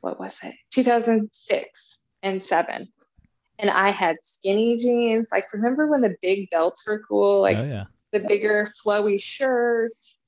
[0.00, 0.54] what was it?
[0.72, 2.88] 2006 and 7.
[3.58, 5.28] And I had skinny jeans.
[5.32, 7.42] Like remember when the big belts were cool?
[7.42, 7.84] Like oh yeah.
[8.12, 10.22] the bigger flowy shirts.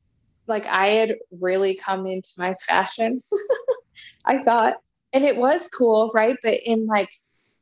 [0.46, 3.20] Like I had really come into my fashion.
[4.24, 4.76] I thought
[5.12, 6.36] and it was cool, right?
[6.42, 7.10] But in like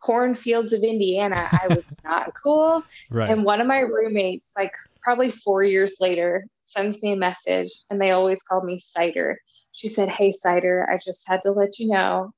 [0.00, 2.82] cornfields of Indiana, I was not cool.
[3.10, 3.30] Right.
[3.30, 8.00] And one of my roommates, like probably four years later, sends me a message, and
[8.00, 9.38] they always called me Cider.
[9.72, 12.32] She said, Hey, Cider, I just had to let you know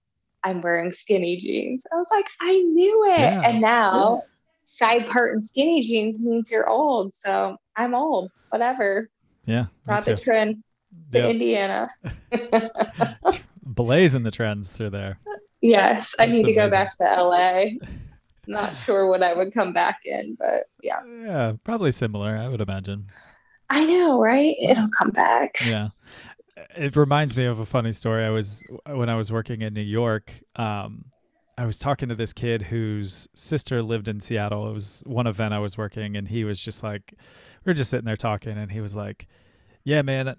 [0.44, 1.86] I'm wearing skinny jeans.
[1.92, 3.18] I was like, I knew it.
[3.20, 3.42] Yeah.
[3.48, 4.22] And now
[4.64, 7.14] side part and skinny jeans means you're old.
[7.14, 9.08] So I'm old, whatever.
[9.46, 9.66] yeah.
[9.84, 10.62] Brought the trend
[11.12, 11.30] to Yep.
[11.30, 11.88] Indiana.
[13.62, 15.18] Blazing the trends through there.
[15.60, 17.64] yes, I That's need to go back to LA.
[18.48, 21.00] Not sure what I would come back in, but yeah.
[21.24, 23.04] Yeah, probably similar, I would imagine.
[23.70, 24.56] I know, right?
[24.60, 25.56] It'll come back.
[25.68, 25.88] Yeah.
[26.76, 28.24] It reminds me of a funny story.
[28.24, 31.06] I was when I was working in New York, um,
[31.56, 34.68] I was talking to this kid whose sister lived in Seattle.
[34.68, 37.14] It was one event I was working and he was just like
[37.64, 39.26] we were just sitting there talking and he was like,
[39.84, 40.36] "Yeah, man,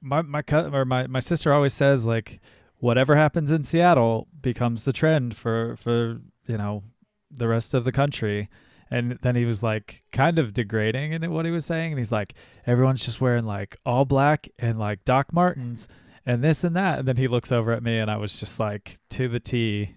[0.00, 2.40] my my co- or my my sister always says like
[2.78, 6.84] whatever happens in Seattle becomes the trend for for, you know,
[7.30, 8.48] the rest of the country."
[8.90, 11.92] And then he was like kind of degrading in what he was saying.
[11.92, 12.34] And he's like,
[12.66, 15.86] everyone's just wearing like all black and like Doc Martens
[16.26, 16.98] and this and that.
[17.00, 19.94] And then he looks over at me and I was just like to the T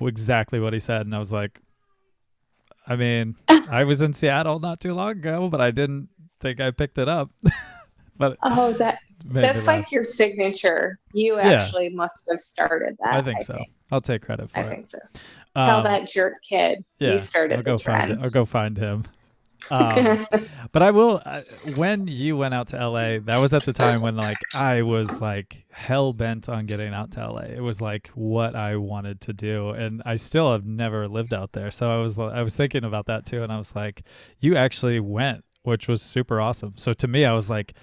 [0.00, 1.02] exactly what he said.
[1.02, 1.60] And I was like,
[2.86, 3.36] I mean,
[3.70, 6.08] I was in Seattle not too long ago, but I didn't
[6.40, 7.30] think I picked it up.
[8.16, 10.98] but Oh, that it made me that's like your signature.
[11.12, 11.48] You Yeah.
[11.50, 13.14] actually must have started that.
[13.14, 13.58] I think so.
[13.90, 14.68] I'll take credit for I it.
[14.68, 14.98] think so.
[15.58, 18.12] Tell Um, that jerk kid yeah, you started I'll go the find trend.
[18.12, 18.20] it.
[18.22, 19.04] I'll go find him.
[19.70, 20.26] Um,
[20.72, 21.22] But I will.
[21.24, 21.40] Uh,
[21.76, 25.20] when you went out to LA, that was at the time when like I was
[25.20, 27.40] like hell bent on getting out to LA.
[27.56, 31.52] It was like what I wanted to do, and I still have never lived out
[31.52, 31.70] there.
[31.70, 34.02] So I was I was thinking about that too, and I was like,
[34.40, 36.74] you actually went, which was super awesome.
[36.76, 37.74] So to me, I was like,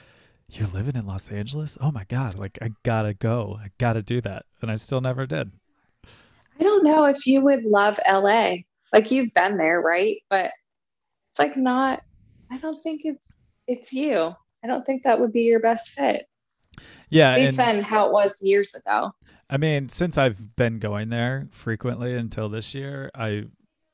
[0.50, 1.78] you're living in Los Angeles?
[1.82, 2.38] Oh my god!
[2.38, 3.60] Like I gotta go.
[3.62, 5.52] I gotta do that, and I still never did.
[6.60, 8.56] I don't know if you would love LA.
[8.94, 10.18] Like you've been there, right?
[10.30, 10.52] But
[11.30, 12.02] it's like not
[12.52, 13.38] I don't think it's
[13.68, 14.34] it's you.
[14.64, 16.26] I don't think that would be your best fit.
[17.10, 19.12] Yeah, Based and- on how it was years ago.
[19.50, 23.46] I mean, since I've been going there frequently until this year, I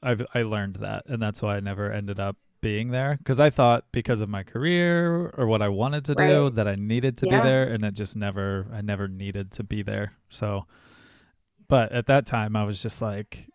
[0.01, 3.49] I've I learned that and that's why I never ended up being there cuz I
[3.49, 7.25] thought because of my career or what I wanted to do that I needed to
[7.25, 7.39] Yeah.
[7.41, 10.13] be there and it just never I never needed to be there.
[10.29, 10.65] So
[11.69, 13.47] but at that time I was just like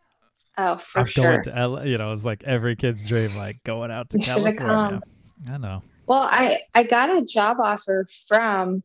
[0.57, 1.25] Oh, for I'm sure.
[1.25, 4.19] going to LA, you know, it was like every kid's dream like going out to
[4.19, 5.03] You California.
[5.51, 5.83] I know.
[6.07, 8.83] Well, I I got a job offer from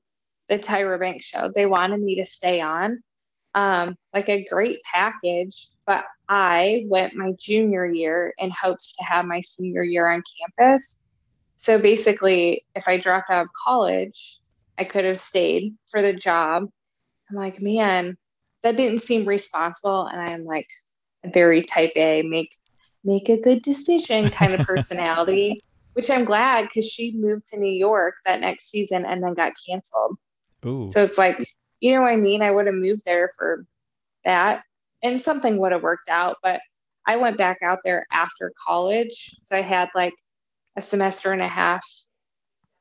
[0.47, 1.51] the Tyra Banks show.
[1.53, 3.03] They wanted me to stay on,
[3.55, 5.67] um, like a great package.
[5.85, 11.01] But I went my junior year in hopes to have my senior year on campus.
[11.57, 14.39] So basically, if I dropped out of college,
[14.77, 16.69] I could have stayed for the job.
[17.29, 18.17] I'm like, man,
[18.63, 20.07] that didn't seem responsible.
[20.07, 20.67] And I'm like
[21.23, 22.55] a very type A, make
[23.03, 25.61] make a good decision kind of personality
[25.99, 29.51] which I'm glad because she moved to New York that next season and then got
[29.67, 30.17] canceled.
[30.65, 30.89] Ooh.
[30.89, 31.43] So it's like,
[31.81, 32.41] you know what I mean?
[32.41, 33.65] I would have moved there for
[34.23, 34.63] that
[35.03, 36.37] and something would have worked out.
[36.41, 36.61] But
[37.05, 39.35] I went back out there after college.
[39.41, 40.13] So I had like
[40.77, 41.85] a semester and a half,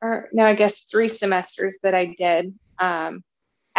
[0.01, 3.21] or no, I guess three semesters that I did um,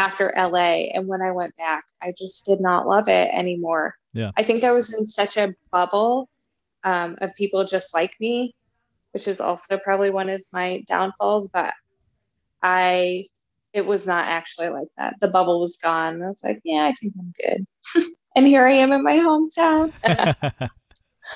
[0.00, 0.88] after LA.
[0.94, 3.94] And when I went back, I just did not love it anymore.
[4.14, 4.30] Yeah.
[4.36, 6.30] I think I was in such a bubble
[6.84, 8.54] um, of people just like me,
[9.12, 11.50] which is also probably one of my downfalls.
[11.50, 11.74] But
[12.62, 13.26] I,
[13.74, 15.16] it was not actually like that.
[15.20, 16.22] The bubble was gone.
[16.22, 17.66] I was like, yeah, I think I'm good.
[18.36, 19.92] and here I am in my hometown.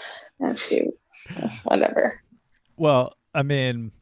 [0.40, 0.94] oh, shoot.
[1.64, 2.18] Whatever.
[2.78, 3.92] Well, I mean,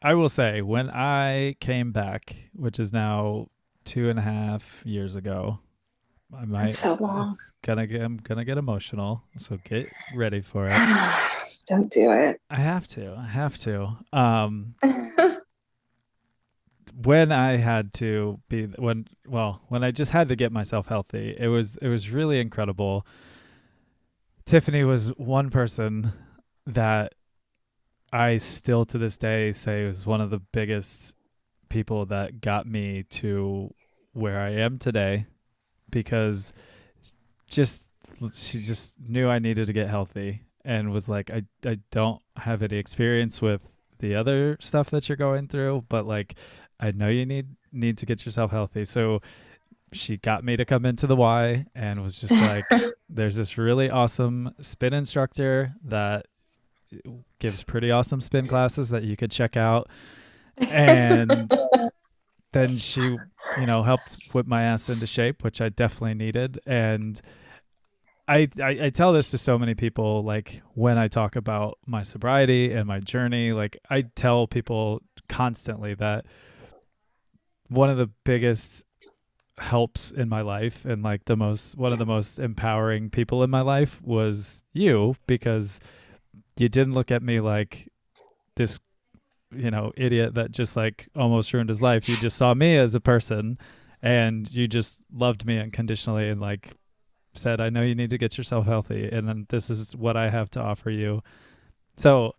[0.00, 3.48] I will say when I came back, which is now
[3.90, 5.58] two and a half years ago,
[6.32, 6.74] I might.
[6.74, 7.36] So long.
[7.64, 8.02] Gonna get.
[8.02, 9.24] I'm gonna get emotional.
[9.36, 10.72] So get ready for it.
[11.66, 12.40] Don't do it.
[12.48, 13.12] I have to.
[13.12, 13.96] I have to.
[14.12, 14.76] Um,
[17.02, 21.34] when I had to be when well when I just had to get myself healthy,
[21.36, 23.04] it was it was really incredible.
[24.46, 26.12] Tiffany was one person
[26.66, 27.14] that
[28.12, 31.16] I still to this day say was one of the biggest
[31.70, 33.72] people that got me to
[34.12, 35.26] where I am today
[35.90, 36.52] because
[37.46, 37.88] just
[38.34, 42.62] she just knew I needed to get healthy and was like I I don't have
[42.62, 43.62] any experience with
[44.00, 46.34] the other stuff that you're going through, but like
[46.78, 48.84] I know you need need to get yourself healthy.
[48.84, 49.20] So
[49.92, 52.32] she got me to come into the Y and was just
[52.72, 56.26] like, there's this really awesome spin instructor that
[57.38, 59.88] gives pretty awesome spin classes that you could check out.
[60.68, 61.50] And
[62.52, 66.60] then she, you know, helped whip my ass into shape, which I definitely needed.
[66.66, 67.20] And
[68.28, 72.02] I, I, I tell this to so many people, like when I talk about my
[72.02, 76.26] sobriety and my journey, like I tell people constantly that
[77.68, 78.84] one of the biggest
[79.58, 83.50] helps in my life and like the most one of the most empowering people in
[83.50, 85.80] my life was you because
[86.56, 87.88] you didn't look at me like
[88.56, 88.80] this
[89.52, 92.94] you know idiot that just like almost ruined his life you just saw me as
[92.94, 93.58] a person
[94.02, 96.74] and you just loved me unconditionally and like
[97.34, 100.30] said i know you need to get yourself healthy and then this is what i
[100.30, 101.22] have to offer you
[101.96, 102.32] so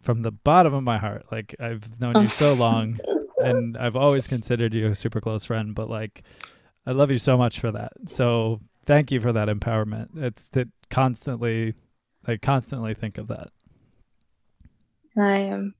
[0.00, 2.98] from the bottom of my heart like i've known you so long
[3.40, 6.22] and I've always considered you a super close friend, but like
[6.86, 7.92] I love you so much for that.
[8.06, 10.08] So thank you for that empowerment.
[10.16, 11.74] It's to constantly
[12.26, 13.48] I constantly think of that.
[15.16, 15.74] I am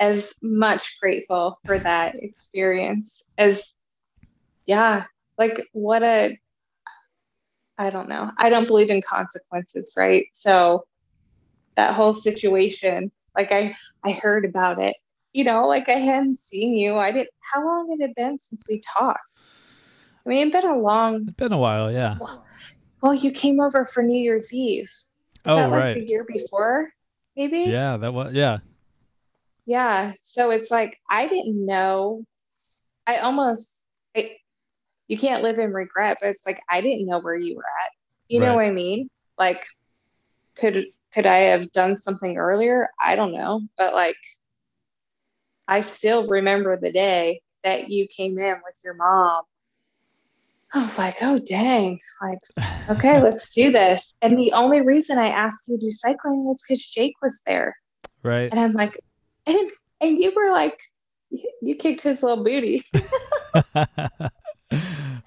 [0.00, 3.74] as much grateful for that experience as
[4.66, 5.04] yeah,
[5.38, 6.38] like what a
[7.78, 8.30] I don't know.
[8.38, 10.26] I don't believe in consequences, right?
[10.32, 10.86] So
[11.76, 14.96] that whole situation, like I I heard about it
[15.36, 16.96] you know, like I hadn't seen you.
[16.96, 17.28] I didn't.
[17.40, 19.20] How long had it been since we talked?
[20.24, 21.26] I mean, it's been a long.
[21.28, 22.16] It's been a while, yeah.
[23.02, 24.90] Well, you came over for New Year's Eve.
[25.44, 25.94] Was oh, that like right.
[25.94, 26.90] the year before,
[27.36, 27.58] maybe?
[27.58, 28.58] Yeah, that was yeah.
[29.66, 30.12] Yeah.
[30.22, 32.24] So it's like I didn't know.
[33.06, 33.86] I almost.
[34.16, 34.36] I,
[35.08, 37.90] you can't live in regret, but it's like I didn't know where you were at.
[38.28, 39.08] You know what I mean?
[39.38, 39.64] Like,
[40.56, 42.88] could could I have done something earlier?
[43.00, 44.16] I don't know, but like,
[45.68, 49.44] I still remember the day that you came in with your mom.
[50.74, 52.38] I was like, oh dang, like,
[52.90, 54.16] okay, let's do this.
[54.22, 57.76] And the only reason I asked you to do cycling was because Jake was there.
[58.22, 58.50] right.
[58.50, 58.98] And I'm like,
[59.46, 60.78] and and you were like,
[61.30, 62.82] you, you kicked his little booty.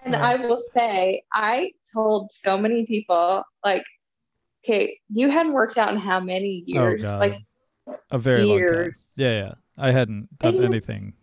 [0.05, 3.83] And I will say, I told so many people, like,
[4.63, 7.05] okay, you hadn't worked out in how many oh, years?
[7.05, 7.35] Oh, like
[8.11, 8.91] a very long time.
[9.17, 9.53] Yeah, yeah.
[9.77, 11.13] I hadn't done And anything.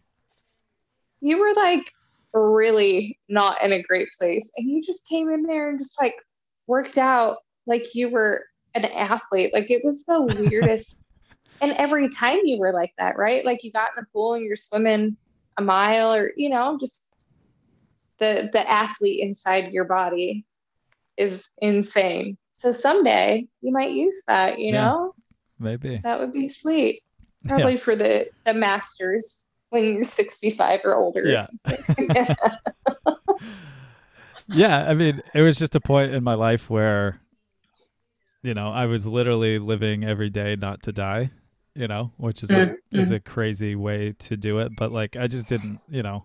[1.21, 1.91] you were like
[2.33, 4.51] really not in a great place.
[4.57, 6.15] And you just came in there and just like
[6.67, 9.53] worked out like you were an athlete.
[9.53, 11.03] Like it was the weirdest.
[11.61, 13.45] And every time you were like that, right?
[13.45, 15.16] Like you got in the pool and you're swimming
[15.59, 17.14] a mile or, you know, just
[18.19, 20.45] the the athlete inside your body
[21.16, 22.37] is insane.
[22.51, 24.88] So someday you might use that, you Yeah.
[24.88, 25.14] know?
[25.59, 26.01] Maybe.
[26.03, 27.03] That would be sweet.
[27.47, 31.27] Probably for the the masters when you're 65 or older.
[31.27, 31.47] Yeah.
[31.47, 32.14] something.
[34.49, 37.21] yeah, I mean, it was just a point in my life where,
[38.42, 41.31] you know, I was literally living every day not to die,
[41.77, 44.73] you know, which is a is a crazy way to do it.
[44.77, 46.25] But like, I just didn't, you know.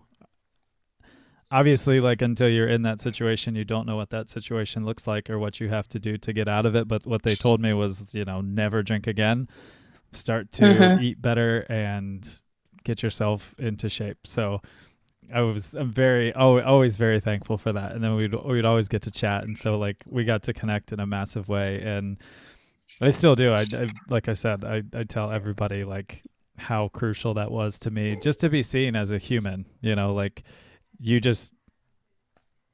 [1.50, 5.28] Obviously, like until you're in that situation, you don't know what that situation looks like
[5.28, 6.88] or what you have to do to get out of it.
[6.88, 9.48] But what they told me was, you know, never drink again,
[10.12, 11.02] start to Mhm.
[11.02, 12.26] eat better, and
[12.84, 14.26] get yourself into shape.
[14.26, 14.62] So
[15.32, 17.92] I was I'm very oh, always very thankful for that.
[17.92, 20.90] And then we'd we'd always get to chat, and so like we got to connect
[20.90, 22.16] in a massive way, and
[23.02, 23.52] I still do.
[23.52, 26.22] I, I like I said, I I tell everybody like
[26.56, 29.66] how crucial that was to me, just to be seen as a human.
[29.80, 30.44] You know, like
[31.00, 31.52] you just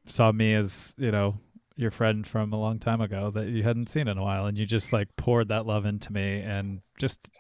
[0.07, 1.41] saw me as you know
[1.77, 4.59] your friend from a long time ago that you hadn't seen in a while, and
[4.59, 7.31] you just like poured that love into me, and just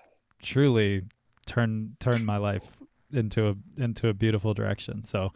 [0.42, 1.02] truly
[1.46, 2.76] turn turn my life
[3.12, 5.02] into a into a beautiful direction.
[5.02, 5.32] So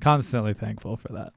[0.00, 1.32] constantly thankful for that.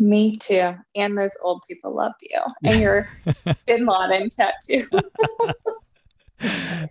[0.00, 0.74] Me too.
[0.96, 2.38] And those old people love you.
[2.64, 3.08] And your
[3.66, 4.82] Bin Laden tattoo.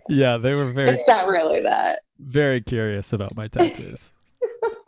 [0.08, 1.98] yeah, they were very it's not really that.
[2.20, 4.12] very curious about my tattoos.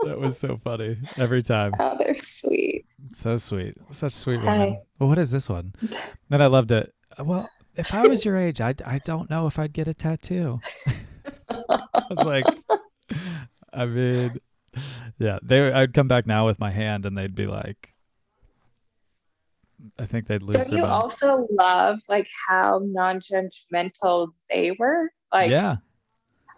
[0.05, 1.73] that was so funny every time.
[1.81, 2.87] Oh, they're sweet.
[3.13, 3.75] So sweet.
[3.91, 4.45] Such sweet Hi.
[4.59, 4.81] woman.
[4.99, 5.75] Well, what is this one?
[6.29, 6.93] Then I loved it.
[7.19, 10.61] Well, if I was your age, I, I don't know if I'd get a tattoo.
[11.51, 12.45] I was like,
[13.73, 14.37] I mean,
[15.19, 15.73] yeah, they.
[15.73, 17.93] I'd come back now with my hand, and they'd be like,
[19.99, 20.93] I think they'd lose Don't you mind.
[20.93, 25.11] also love like how non-judgmental they were?
[25.33, 25.77] Like yeah,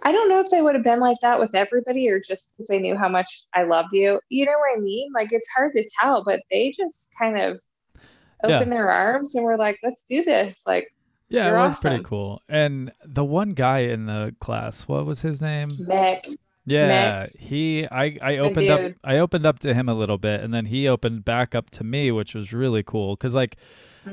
[0.05, 2.67] I don't know if they would have been like that with everybody or just because
[2.67, 4.21] they knew how much I loved you.
[4.29, 5.11] You know what I mean?
[5.15, 7.61] Like it's hard to tell, but they just kind of
[8.43, 8.57] Yeah.
[8.57, 10.65] opened their arms and were like, let's do this.
[10.67, 10.93] Like,
[11.29, 12.43] Yeah, it was pretty cool.
[12.49, 15.69] And the one guy in the class, what was his name?
[15.69, 16.37] Mick.
[16.67, 18.93] Yeah, he I I opened up.
[19.05, 21.85] I opened up to him a little bit and then he opened back up to
[21.85, 23.57] me, which was really cool cuz like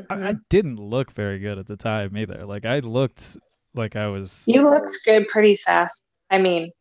[0.10, 0.42] I, I Mhm.
[0.50, 2.46] didn't look very good at the time either.
[2.46, 3.38] Like I looked
[3.74, 6.08] like I was You looked good pretty fast.
[6.30, 6.72] I mean,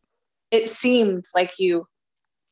[0.51, 1.87] it seemed like you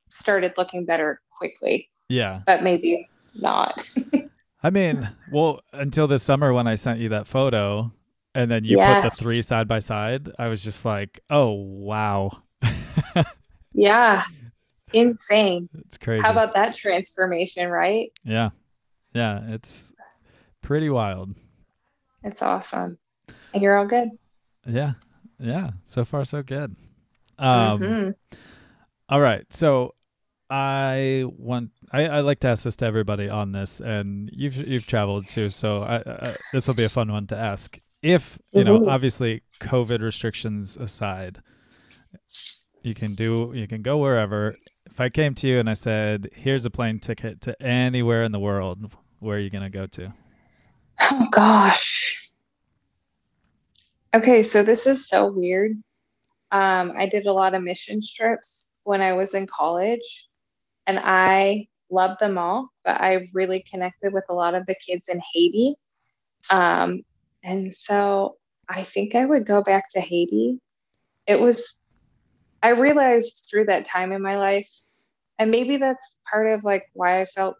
[0.09, 2.41] started looking better quickly, yeah.
[2.45, 3.07] but maybe
[3.41, 3.87] not.
[4.63, 7.93] I mean, well, until this summer when I sent you that photo
[8.35, 12.31] and then you put the three side by side, I was just like, "Oh, wow."
[13.73, 14.23] yeah.
[14.93, 15.69] Insane.
[15.85, 16.23] it's crazy.
[16.23, 18.11] How about that transformation, right?
[18.23, 18.49] Yeah.
[19.13, 19.93] Yeah, it's
[20.61, 21.35] pretty wild.
[22.23, 22.97] It's awesome.
[23.53, 24.09] And you're all good.
[24.65, 24.93] Yeah.
[25.39, 25.71] Yeah.
[25.83, 26.75] So far so good.
[27.37, 28.15] Um Mhm.
[29.09, 29.45] all right.
[29.51, 29.95] So
[30.49, 34.87] I want I, I like to ask this to everybody on this and you've you've
[34.87, 37.79] traveled too, so I, I this will be a fun one to ask.
[38.01, 38.89] If, you know, Mhm.
[38.91, 41.41] obviously COVID restrictions aside,
[42.83, 44.55] you can do you can go wherever.
[44.85, 48.31] If I came to you and I said, "Here's a plane ticket to anywhere in
[48.31, 50.13] the world, where are you going to go to?"
[51.01, 52.29] Oh gosh.
[54.13, 55.73] Okay, so this is so weird.
[56.51, 60.27] Um, I did a lot of mission trips when I was in college,
[60.87, 65.09] and I loved them all, but I really connected with a lot of the kids
[65.09, 65.75] in Haiti.
[66.49, 67.03] Um,
[67.43, 68.37] and so
[68.67, 70.59] I think I would go back to Haiti.
[71.27, 71.78] It was,
[72.61, 74.69] I realized through that time in my life,
[75.37, 77.55] and maybe that's part of like why I felt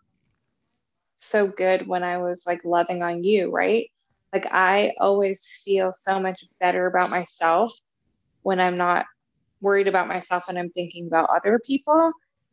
[1.18, 3.90] so good when I was like loving on you, right?
[4.34, 7.74] Like I always feel so much better about myself
[8.44, 9.06] when I'm not
[9.62, 12.12] worried about myself and I'm thinking about other people.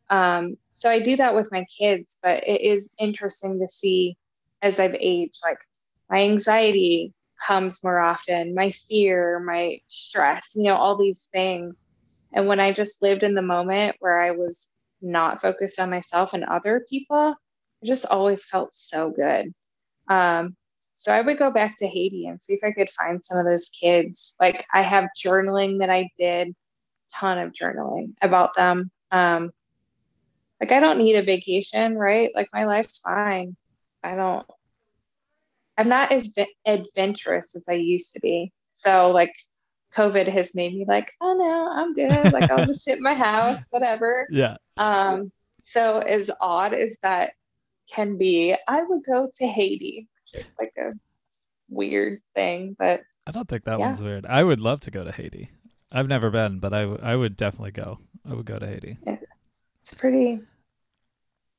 [0.09, 4.17] Um, so I do that with my kids, but it is interesting to see
[4.61, 5.59] as I've aged, like
[6.09, 7.13] my anxiety
[7.45, 11.96] comes more often, my fear, my stress, you know, all these things.
[12.33, 14.71] And when I just lived in the moment where I was
[15.01, 17.35] not focused on myself and other people,
[17.83, 19.53] I just always felt so good.
[20.09, 20.55] Um,
[20.93, 23.45] so I would go back to Haiti and see if I could find some of
[23.45, 24.35] those kids.
[24.39, 26.55] Like I have journaling that I did,
[27.13, 28.89] ton of journaling about them.
[29.11, 29.51] Um,
[30.59, 32.31] like I don't need a vacation, right?
[32.33, 33.55] Like my life's fine.
[34.03, 34.45] I don't.
[35.77, 36.33] I'm not as
[36.65, 38.51] adventurous as I used to be.
[38.73, 39.33] So like
[39.95, 42.31] COVID has made me like, oh no, I'm good.
[42.33, 44.27] Like I'll just sit in my house, whatever.
[44.29, 44.57] Yeah.
[44.77, 45.31] Um,
[45.63, 47.31] so as odd as that
[47.93, 50.07] can be, I would go to Haiti.
[50.33, 50.91] It's like a
[51.69, 53.85] weird thing, but I don't think that Yeah.
[53.87, 54.25] one's weird.
[54.25, 55.49] I would love to go to Haiti.
[55.91, 57.99] I've never been, but I, w- I would definitely go.
[58.29, 58.97] I would go to Haiti.
[59.81, 60.41] it's pretty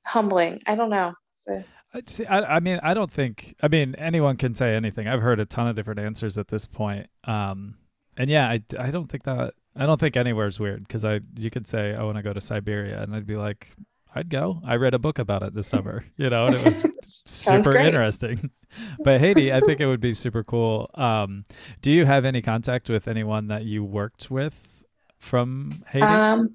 [0.04, 0.60] humbling.
[0.66, 1.14] I don't know.
[1.34, 1.62] So
[1.94, 2.26] I see.
[2.26, 3.54] I, I mean, I don't think.
[3.62, 5.08] I mean, anyone can say anything.
[5.08, 7.06] I've heard a ton of different answers at this point.
[7.24, 7.76] Um,
[8.18, 9.54] and yeah, I, I don't think that.
[9.76, 12.40] I don't think anywhere's weird because I you could say I want to go to
[12.40, 13.68] Siberia and I'd be like,
[14.14, 14.60] I'd go.
[14.66, 17.86] I read a book about it this summer, you know, and it was super great.
[17.86, 18.50] interesting.
[19.02, 20.90] But Haiti, I think it would be super cool.
[20.94, 21.44] Um,
[21.80, 24.84] do you have any contact with anyone that you worked with
[25.18, 26.04] from Haiti?
[26.04, 26.54] Um,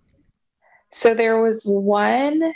[0.92, 2.54] so there was one,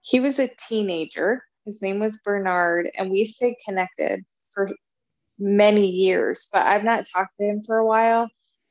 [0.00, 1.44] he was a teenager.
[1.66, 4.24] His name was Bernard, and we stayed connected
[4.54, 4.70] for
[5.40, 8.28] many years, but I've not talked to him for a while.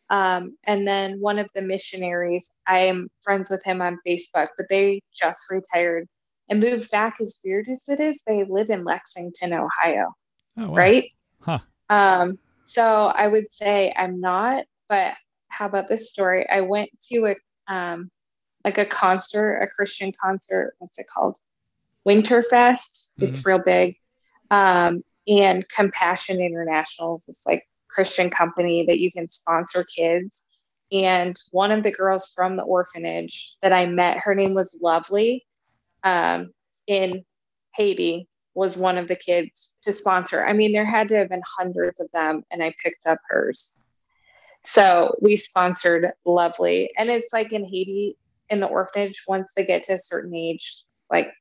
[0.10, 4.68] Um, and then one of the missionaries, I am friends with him on Facebook, but
[4.70, 6.08] they just retired
[6.50, 7.18] and moved back.
[7.22, 10.16] As weird as it is, they live in Lexington, Ohio
[10.58, 10.74] oh, wow.
[10.74, 11.12] right?
[11.42, 11.60] Huh.
[11.90, 15.16] Um, so I would say I'm not, but
[15.48, 16.48] how about this story?
[16.50, 18.10] I went to a um
[18.64, 21.38] like a concert, a Christian concert, what's it called?
[22.08, 23.12] Winterfest.
[23.20, 23.96] It's real big.
[24.52, 30.44] Um, and Compassion International is this like Christian company that you can sponsor kids.
[30.92, 35.46] And one of the girls from the orphanage that I met, her name was Lovely,
[36.04, 36.52] um,
[36.88, 37.24] in
[37.76, 40.46] Haiti, was one of the kids to sponsor.
[40.46, 43.80] I mean, there had to have been hundreds of them, and I picked up hers.
[44.64, 46.92] So we sponsored Lovely.
[46.98, 48.18] And it's like in Haiti,
[48.50, 51.32] in the orphanage, once they get to a certain age, like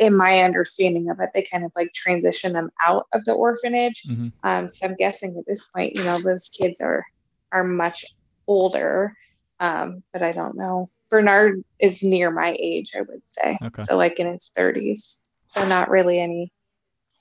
[0.00, 4.02] in my understanding of it, they kind of like transition them out of the orphanage.
[4.06, 7.04] hmm Um, so I'm guessing at this point, you know, those kids are
[7.52, 8.06] are much
[8.46, 9.14] older,
[9.60, 10.88] um, but I don't know.
[11.10, 13.58] Bernard is near my age, I would say.
[13.62, 13.82] Okay.
[13.82, 15.24] So like in his 30s.
[15.48, 16.52] So not really any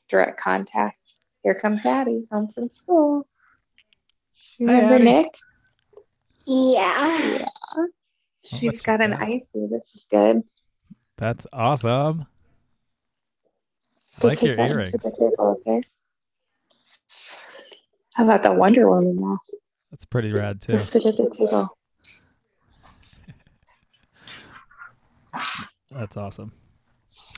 [0.08, 1.00] direct contact.
[1.44, 3.28] Here comes Addie home from school.
[4.60, 5.04] You Hi, Remember Addie.
[5.06, 5.38] Nick?
[6.46, 7.86] Yeah.
[8.44, 9.38] She's that's got an okay.
[9.38, 9.68] icy.
[9.68, 10.44] This is good.
[11.18, 12.28] That's awesome.
[14.24, 14.92] I like your earrings.
[14.92, 15.82] table, okay?
[18.14, 19.54] How about the Wonder Woman mask?
[19.92, 20.78] That's pretty rad too.
[20.80, 21.70] Sit at the table.
[25.92, 26.52] That's awesome.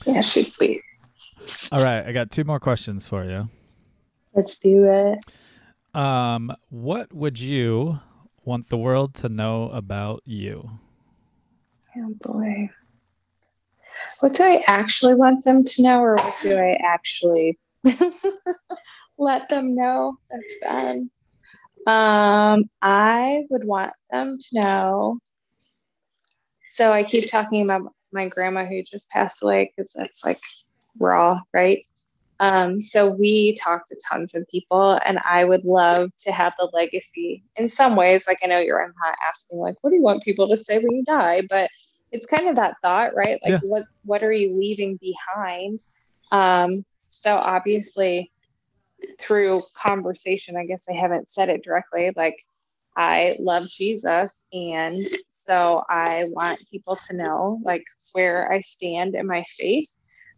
[0.04, 0.80] Yeah, she's sweet.
[1.72, 3.48] All right, I got two more questions for you.
[4.34, 5.98] Let's do it.
[5.98, 8.00] Um, what would you
[8.44, 10.70] want the world to know about you?
[11.96, 12.70] Oh boy.
[14.22, 17.58] What do I actually want them to know, or what do I actually
[19.18, 20.16] let them know?
[20.30, 20.96] That's bad.
[21.88, 25.18] Um, I would want them to know.
[26.68, 30.38] So I keep talking about my grandma who just passed away because that's like
[31.00, 31.84] raw, right?
[32.38, 36.70] Um, so we talk to tons of people, and I would love to have the
[36.72, 38.28] legacy in some ways.
[38.28, 40.78] Like I know you're I'm not asking like, what do you want people to say
[40.78, 41.42] when you die?
[41.48, 41.68] But
[42.12, 43.40] it's kind of that thought, right?
[43.42, 43.68] Like Yeah.
[43.68, 45.80] what what are you leaving behind?
[46.30, 48.30] Um, so obviously
[49.18, 52.36] through conversation, I guess I haven't said it directly, like
[52.96, 54.46] I love Jesus.
[54.52, 54.96] And
[55.28, 59.88] so I want people to know like where I stand in my faith.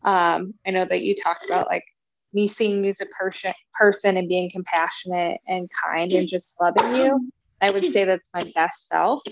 [0.05, 1.85] Um, I know that you talked about like
[2.33, 6.97] me seeing you as a person person and being compassionate and kind and just loving
[6.97, 7.31] you.
[7.61, 9.23] I would say that's my best self.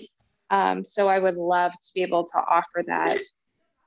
[0.53, 3.19] Um, so I would love to be able to offer that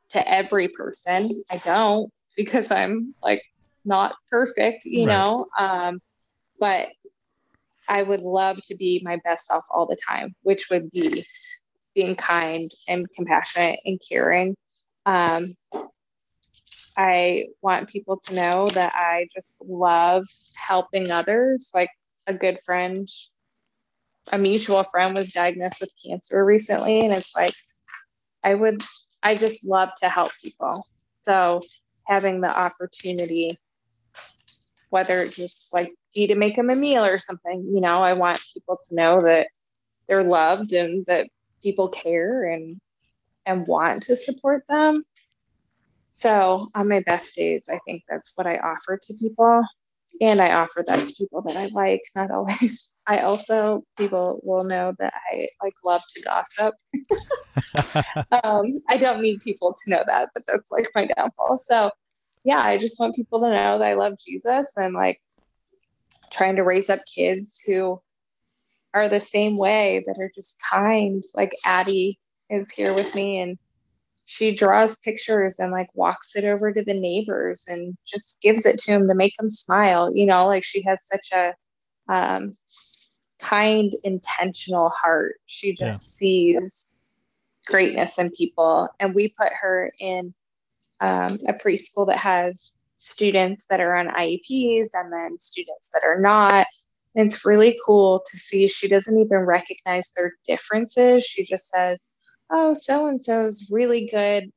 [0.09, 1.30] to every person.
[1.51, 3.41] I don't because I'm like
[3.86, 5.16] not perfect, you Right.
[5.16, 5.45] know.
[5.57, 5.99] Um,
[6.59, 6.89] but
[7.88, 11.24] I would love to be my best self all the time, which would be
[11.93, 14.55] being kind and compassionate and caring.
[15.05, 15.45] Um,
[16.97, 20.26] I want people to know that I just love
[20.68, 21.70] helping others.
[21.76, 21.91] Like
[22.28, 23.07] a good friend,
[24.32, 27.53] a mutual friend was diagnosed with cancer recently, and it's like
[28.43, 28.82] I would,
[29.23, 30.84] I just love to help people.
[31.17, 31.59] So
[32.07, 33.51] having the opportunity,
[34.89, 38.13] whether it's just like be to make them a meal or something, you know, I
[38.13, 39.47] want people to know that
[40.07, 41.28] they're loved and that
[41.61, 42.80] people care and
[43.45, 45.03] and want to support them.
[46.11, 49.63] So on my best days, I think that's what I offer to people.
[50.22, 52.95] And I offer that to people that I like, not always.
[53.07, 56.76] I also, people will know that I like love to gossip.
[58.43, 61.57] um, I don't need people to know that, but that's like my downfall.
[61.57, 61.91] So
[62.43, 65.20] yeah, I just want people to know that I love Jesus and like
[66.32, 68.01] trying to raise up kids who
[68.93, 71.24] are the same way that are just kind.
[71.36, 73.57] Like Addie is here with me and
[74.26, 78.80] she draws pictures and like walks it over to the neighbors and just gives it
[78.80, 80.11] to them to make them smile.
[80.15, 81.53] You know, like she has such a
[82.09, 82.53] um,
[83.39, 85.36] kind, intentional heart.
[85.45, 86.17] She just Yeah.
[86.17, 86.89] sees
[87.67, 88.89] greatness in people.
[88.99, 90.34] And we put her in
[91.01, 96.19] um, a preschool that has students that are on IEPs and then students that are
[96.19, 96.65] not.
[97.15, 101.23] And it's really cool to see she doesn't even recognize their differences.
[101.26, 102.09] She just says,
[102.49, 104.51] Oh, so and so is really good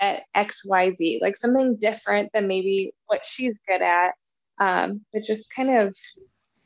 [0.00, 4.12] at XYZ, like something different than maybe what she's good at.
[4.58, 5.96] Um, but just kind of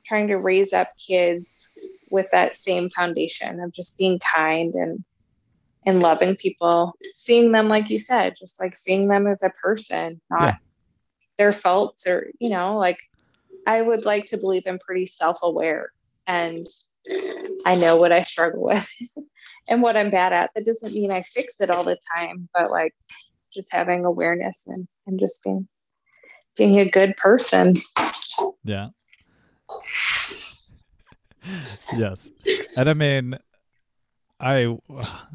[0.05, 1.69] trying to raise up kids
[2.11, 5.05] with that same foundation of just being kind and
[5.85, 10.21] and loving people, seeing them like you said, just like seeing them as a person,
[10.31, 10.57] not Yeah.
[11.39, 12.99] their faults or you know, like
[13.67, 15.91] I would like to believe I'm pretty self-aware
[16.27, 16.67] and
[17.65, 18.89] I know what I struggle with
[19.69, 20.51] and what I'm bad at.
[20.55, 22.95] That doesn't mean I fix it all the time, but like
[23.53, 25.67] just having awareness and, and just being
[26.57, 27.75] being a good person.
[28.65, 28.89] Yeah.
[31.97, 32.31] yes.
[32.77, 33.39] And I mean,
[34.41, 34.77] I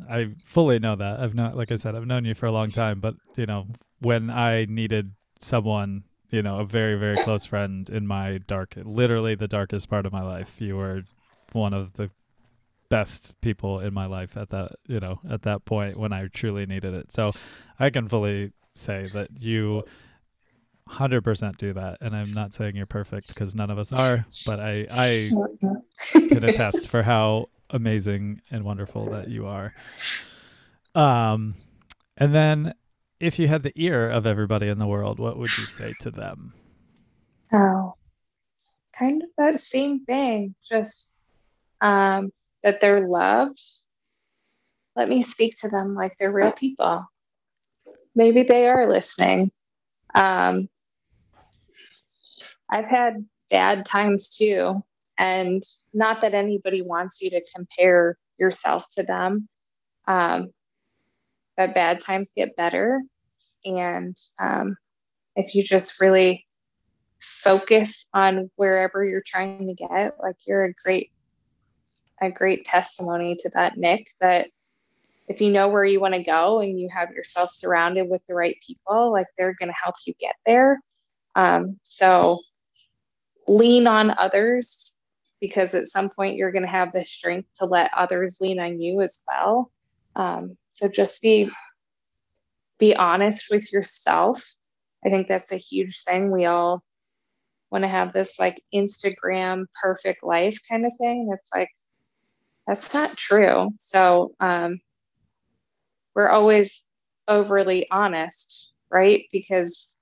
[0.10, 1.20] I fully know that.
[1.20, 3.00] I've known, like I said, I've known you for a long time.
[3.00, 3.68] But you know,
[4.00, 9.36] when I needed someone, you know, a very very close friend in my dark, literally
[9.36, 11.00] the darkest part of my life, you were
[11.54, 12.10] one of the
[12.92, 16.66] best people in my life at that you know at that point when I truly
[16.66, 17.12] needed it.
[17.12, 17.32] So
[17.80, 19.84] I can fully say that you
[20.90, 22.00] 100% do that.
[22.02, 25.32] And i'm not saying you're perfect because none of us are but i i
[26.30, 29.74] can attest for how amazing and wonderful that you are.
[30.94, 31.56] Um
[32.18, 32.74] and then
[33.22, 36.12] if you had the ear of everybody in the world what would you say to
[36.12, 36.54] them?
[37.54, 37.96] Oh,
[38.98, 41.18] kind of that same thing, just
[41.82, 42.32] um,
[42.64, 43.62] that they're loved.
[44.96, 47.06] Let me speak to them like they're real people.
[48.14, 49.52] Maybe they are listening.
[50.14, 50.68] Um,
[52.70, 54.84] I've had bad times too,
[55.18, 59.48] and not that anybody wants you to compare yourself to them,
[60.08, 60.52] um,
[61.56, 63.02] but bad times get better.
[63.64, 64.76] And um,
[65.36, 66.46] if you just really
[67.22, 70.20] focus on wherever you're trying to get.
[70.22, 71.12] Like you're a great,
[72.22, 74.48] a great testimony to that, Nick, that
[75.28, 78.36] if you know where you want to go and you have yourself surrounded with the
[78.36, 80.80] right people, like they're going to help you get there.
[81.36, 82.40] Um, so
[83.48, 85.00] lean on others
[85.40, 88.80] because at some point you're going to have the strength to let others lean on
[88.80, 89.72] you as well.
[90.16, 91.50] Um, so just be
[92.78, 94.44] be honest with yourself.
[95.06, 96.32] I think that's a huge thing.
[96.32, 96.84] We all
[97.72, 101.28] want to have this like Instagram perfect life kind of thing.
[101.30, 101.70] That's like
[102.72, 103.70] that's not true.
[103.80, 104.80] So um,
[106.16, 106.86] we're always
[107.28, 109.26] overly honest, right?
[109.30, 109.98] Because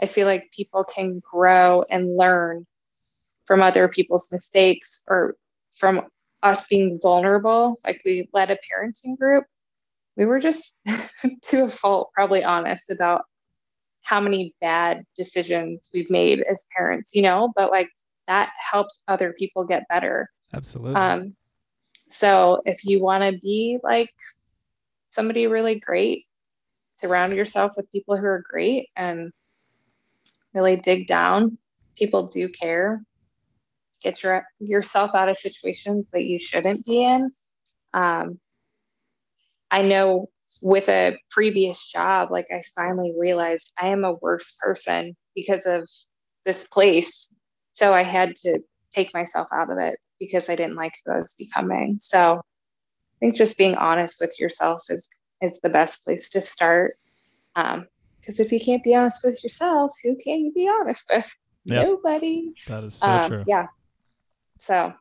[0.00, 2.64] I feel like people can grow and learn
[3.44, 5.34] from other people's mistakes or
[5.74, 6.02] from
[6.44, 7.74] us being vulnerable.
[7.84, 9.42] Like we led a parenting group.
[10.16, 10.76] We were just
[11.42, 13.22] to a fault, probably honest about
[14.02, 17.88] how many bad decisions we've made as parents, you know, but like
[18.28, 20.28] that helped other people get better.
[20.54, 20.94] Absolutely.
[20.94, 21.34] Um,
[22.12, 24.10] so if you want to be like
[25.06, 26.26] somebody really great,
[26.92, 29.32] surround yourself with people who are great and
[30.54, 31.56] really dig down.
[31.96, 33.02] People do care.
[34.02, 37.30] Get your yourself out of situations that you shouldn't be in.
[37.94, 38.38] Um,
[39.70, 40.28] I know
[40.60, 45.88] with a previous job, like I finally realized I am a worse person because of
[46.44, 47.34] this place.
[47.72, 48.58] So I had to
[48.92, 51.96] take myself out of it because I didn't like who I was becoming.
[51.98, 55.08] So I think just being honest with yourself is
[55.40, 56.96] is the best place to start.
[57.56, 57.86] Um,
[58.20, 61.34] because if you can't be honest with yourself, who can you be honest with?
[61.64, 61.84] Yep.
[61.86, 62.52] Nobody.
[62.68, 63.44] That is so Um, true.
[63.48, 63.66] yeah.
[64.60, 64.92] So,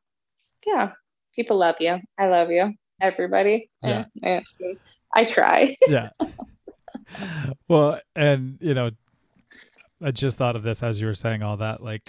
[0.66, 0.94] yeah,
[1.36, 2.00] people love you.
[2.18, 3.70] I love you, everybody.
[3.84, 4.06] Yeah.
[4.24, 4.78] And- and
[5.16, 5.76] I try.
[5.88, 6.10] yeah.
[7.68, 8.90] well, and you know,
[10.02, 11.84] I just thought of this as you were saying all that.
[11.84, 12.02] Like,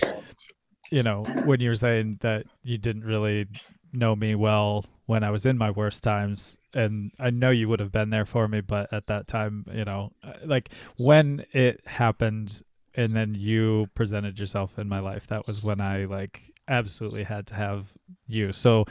[0.93, 3.47] you know, when you were saying that you didn't really
[3.95, 7.81] know me well when I was in my worst times, and I know you would
[7.81, 11.81] have been there for me, but at that time, you know, uh, like when it
[11.87, 12.63] happened.
[12.95, 15.27] And then you presented yourself in my life.
[15.29, 17.87] That was when I like absolutely had to have
[18.27, 18.53] you.
[18.53, 18.85] So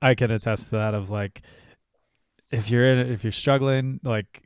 [0.00, 1.42] I can attest to that of like
[2.52, 4.44] if you're in if you're struggling, like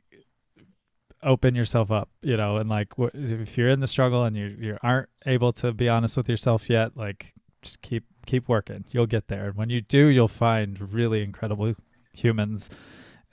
[1.25, 4.55] open yourself up, you know, and like wh- if you're in the struggle and you
[4.59, 8.85] you aren't able to be honest with yourself yet, like just keep keep working.
[8.91, 9.47] You'll get there.
[9.47, 11.75] And when you do, you'll find really incredible
[12.13, 12.69] humans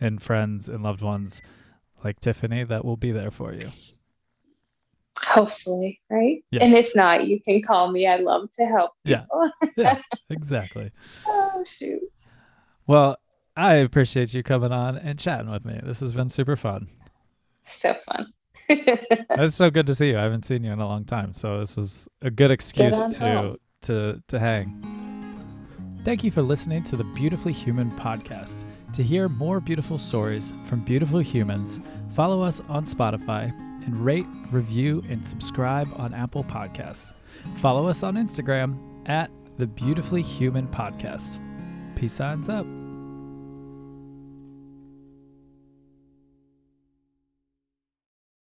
[0.01, 1.41] and friends and loved ones
[2.03, 3.69] like Tiffany that will be there for you.
[5.27, 6.43] Hopefully, right?
[6.51, 6.63] Yes.
[6.63, 8.07] And if not, you can call me.
[8.07, 9.25] I love to help Yeah.
[9.77, 10.91] Yeah, exactly.
[11.27, 12.01] oh shoot.
[12.87, 13.17] Well,
[13.57, 15.79] I appreciate you coming on and chatting with me.
[15.83, 16.89] This has been super fun.
[17.65, 18.33] So fun.
[18.69, 20.19] It's so good to see you.
[20.19, 23.21] I haven't seen you in a long time, so this was a good excuse to
[23.21, 23.57] home.
[23.83, 24.83] to to hang.
[26.05, 28.65] Thank you for listening to the Beautifully Human podcast.
[28.95, 31.81] To hear more beautiful stories from beautiful humans,
[32.15, 33.51] follow us on Spotify
[33.85, 37.13] and rate, review, and subscribe on Apple Podcasts.
[37.59, 38.77] Follow us on Instagram
[39.09, 41.41] at the Beautifully Human Podcast.
[41.97, 42.67] Peace signs up.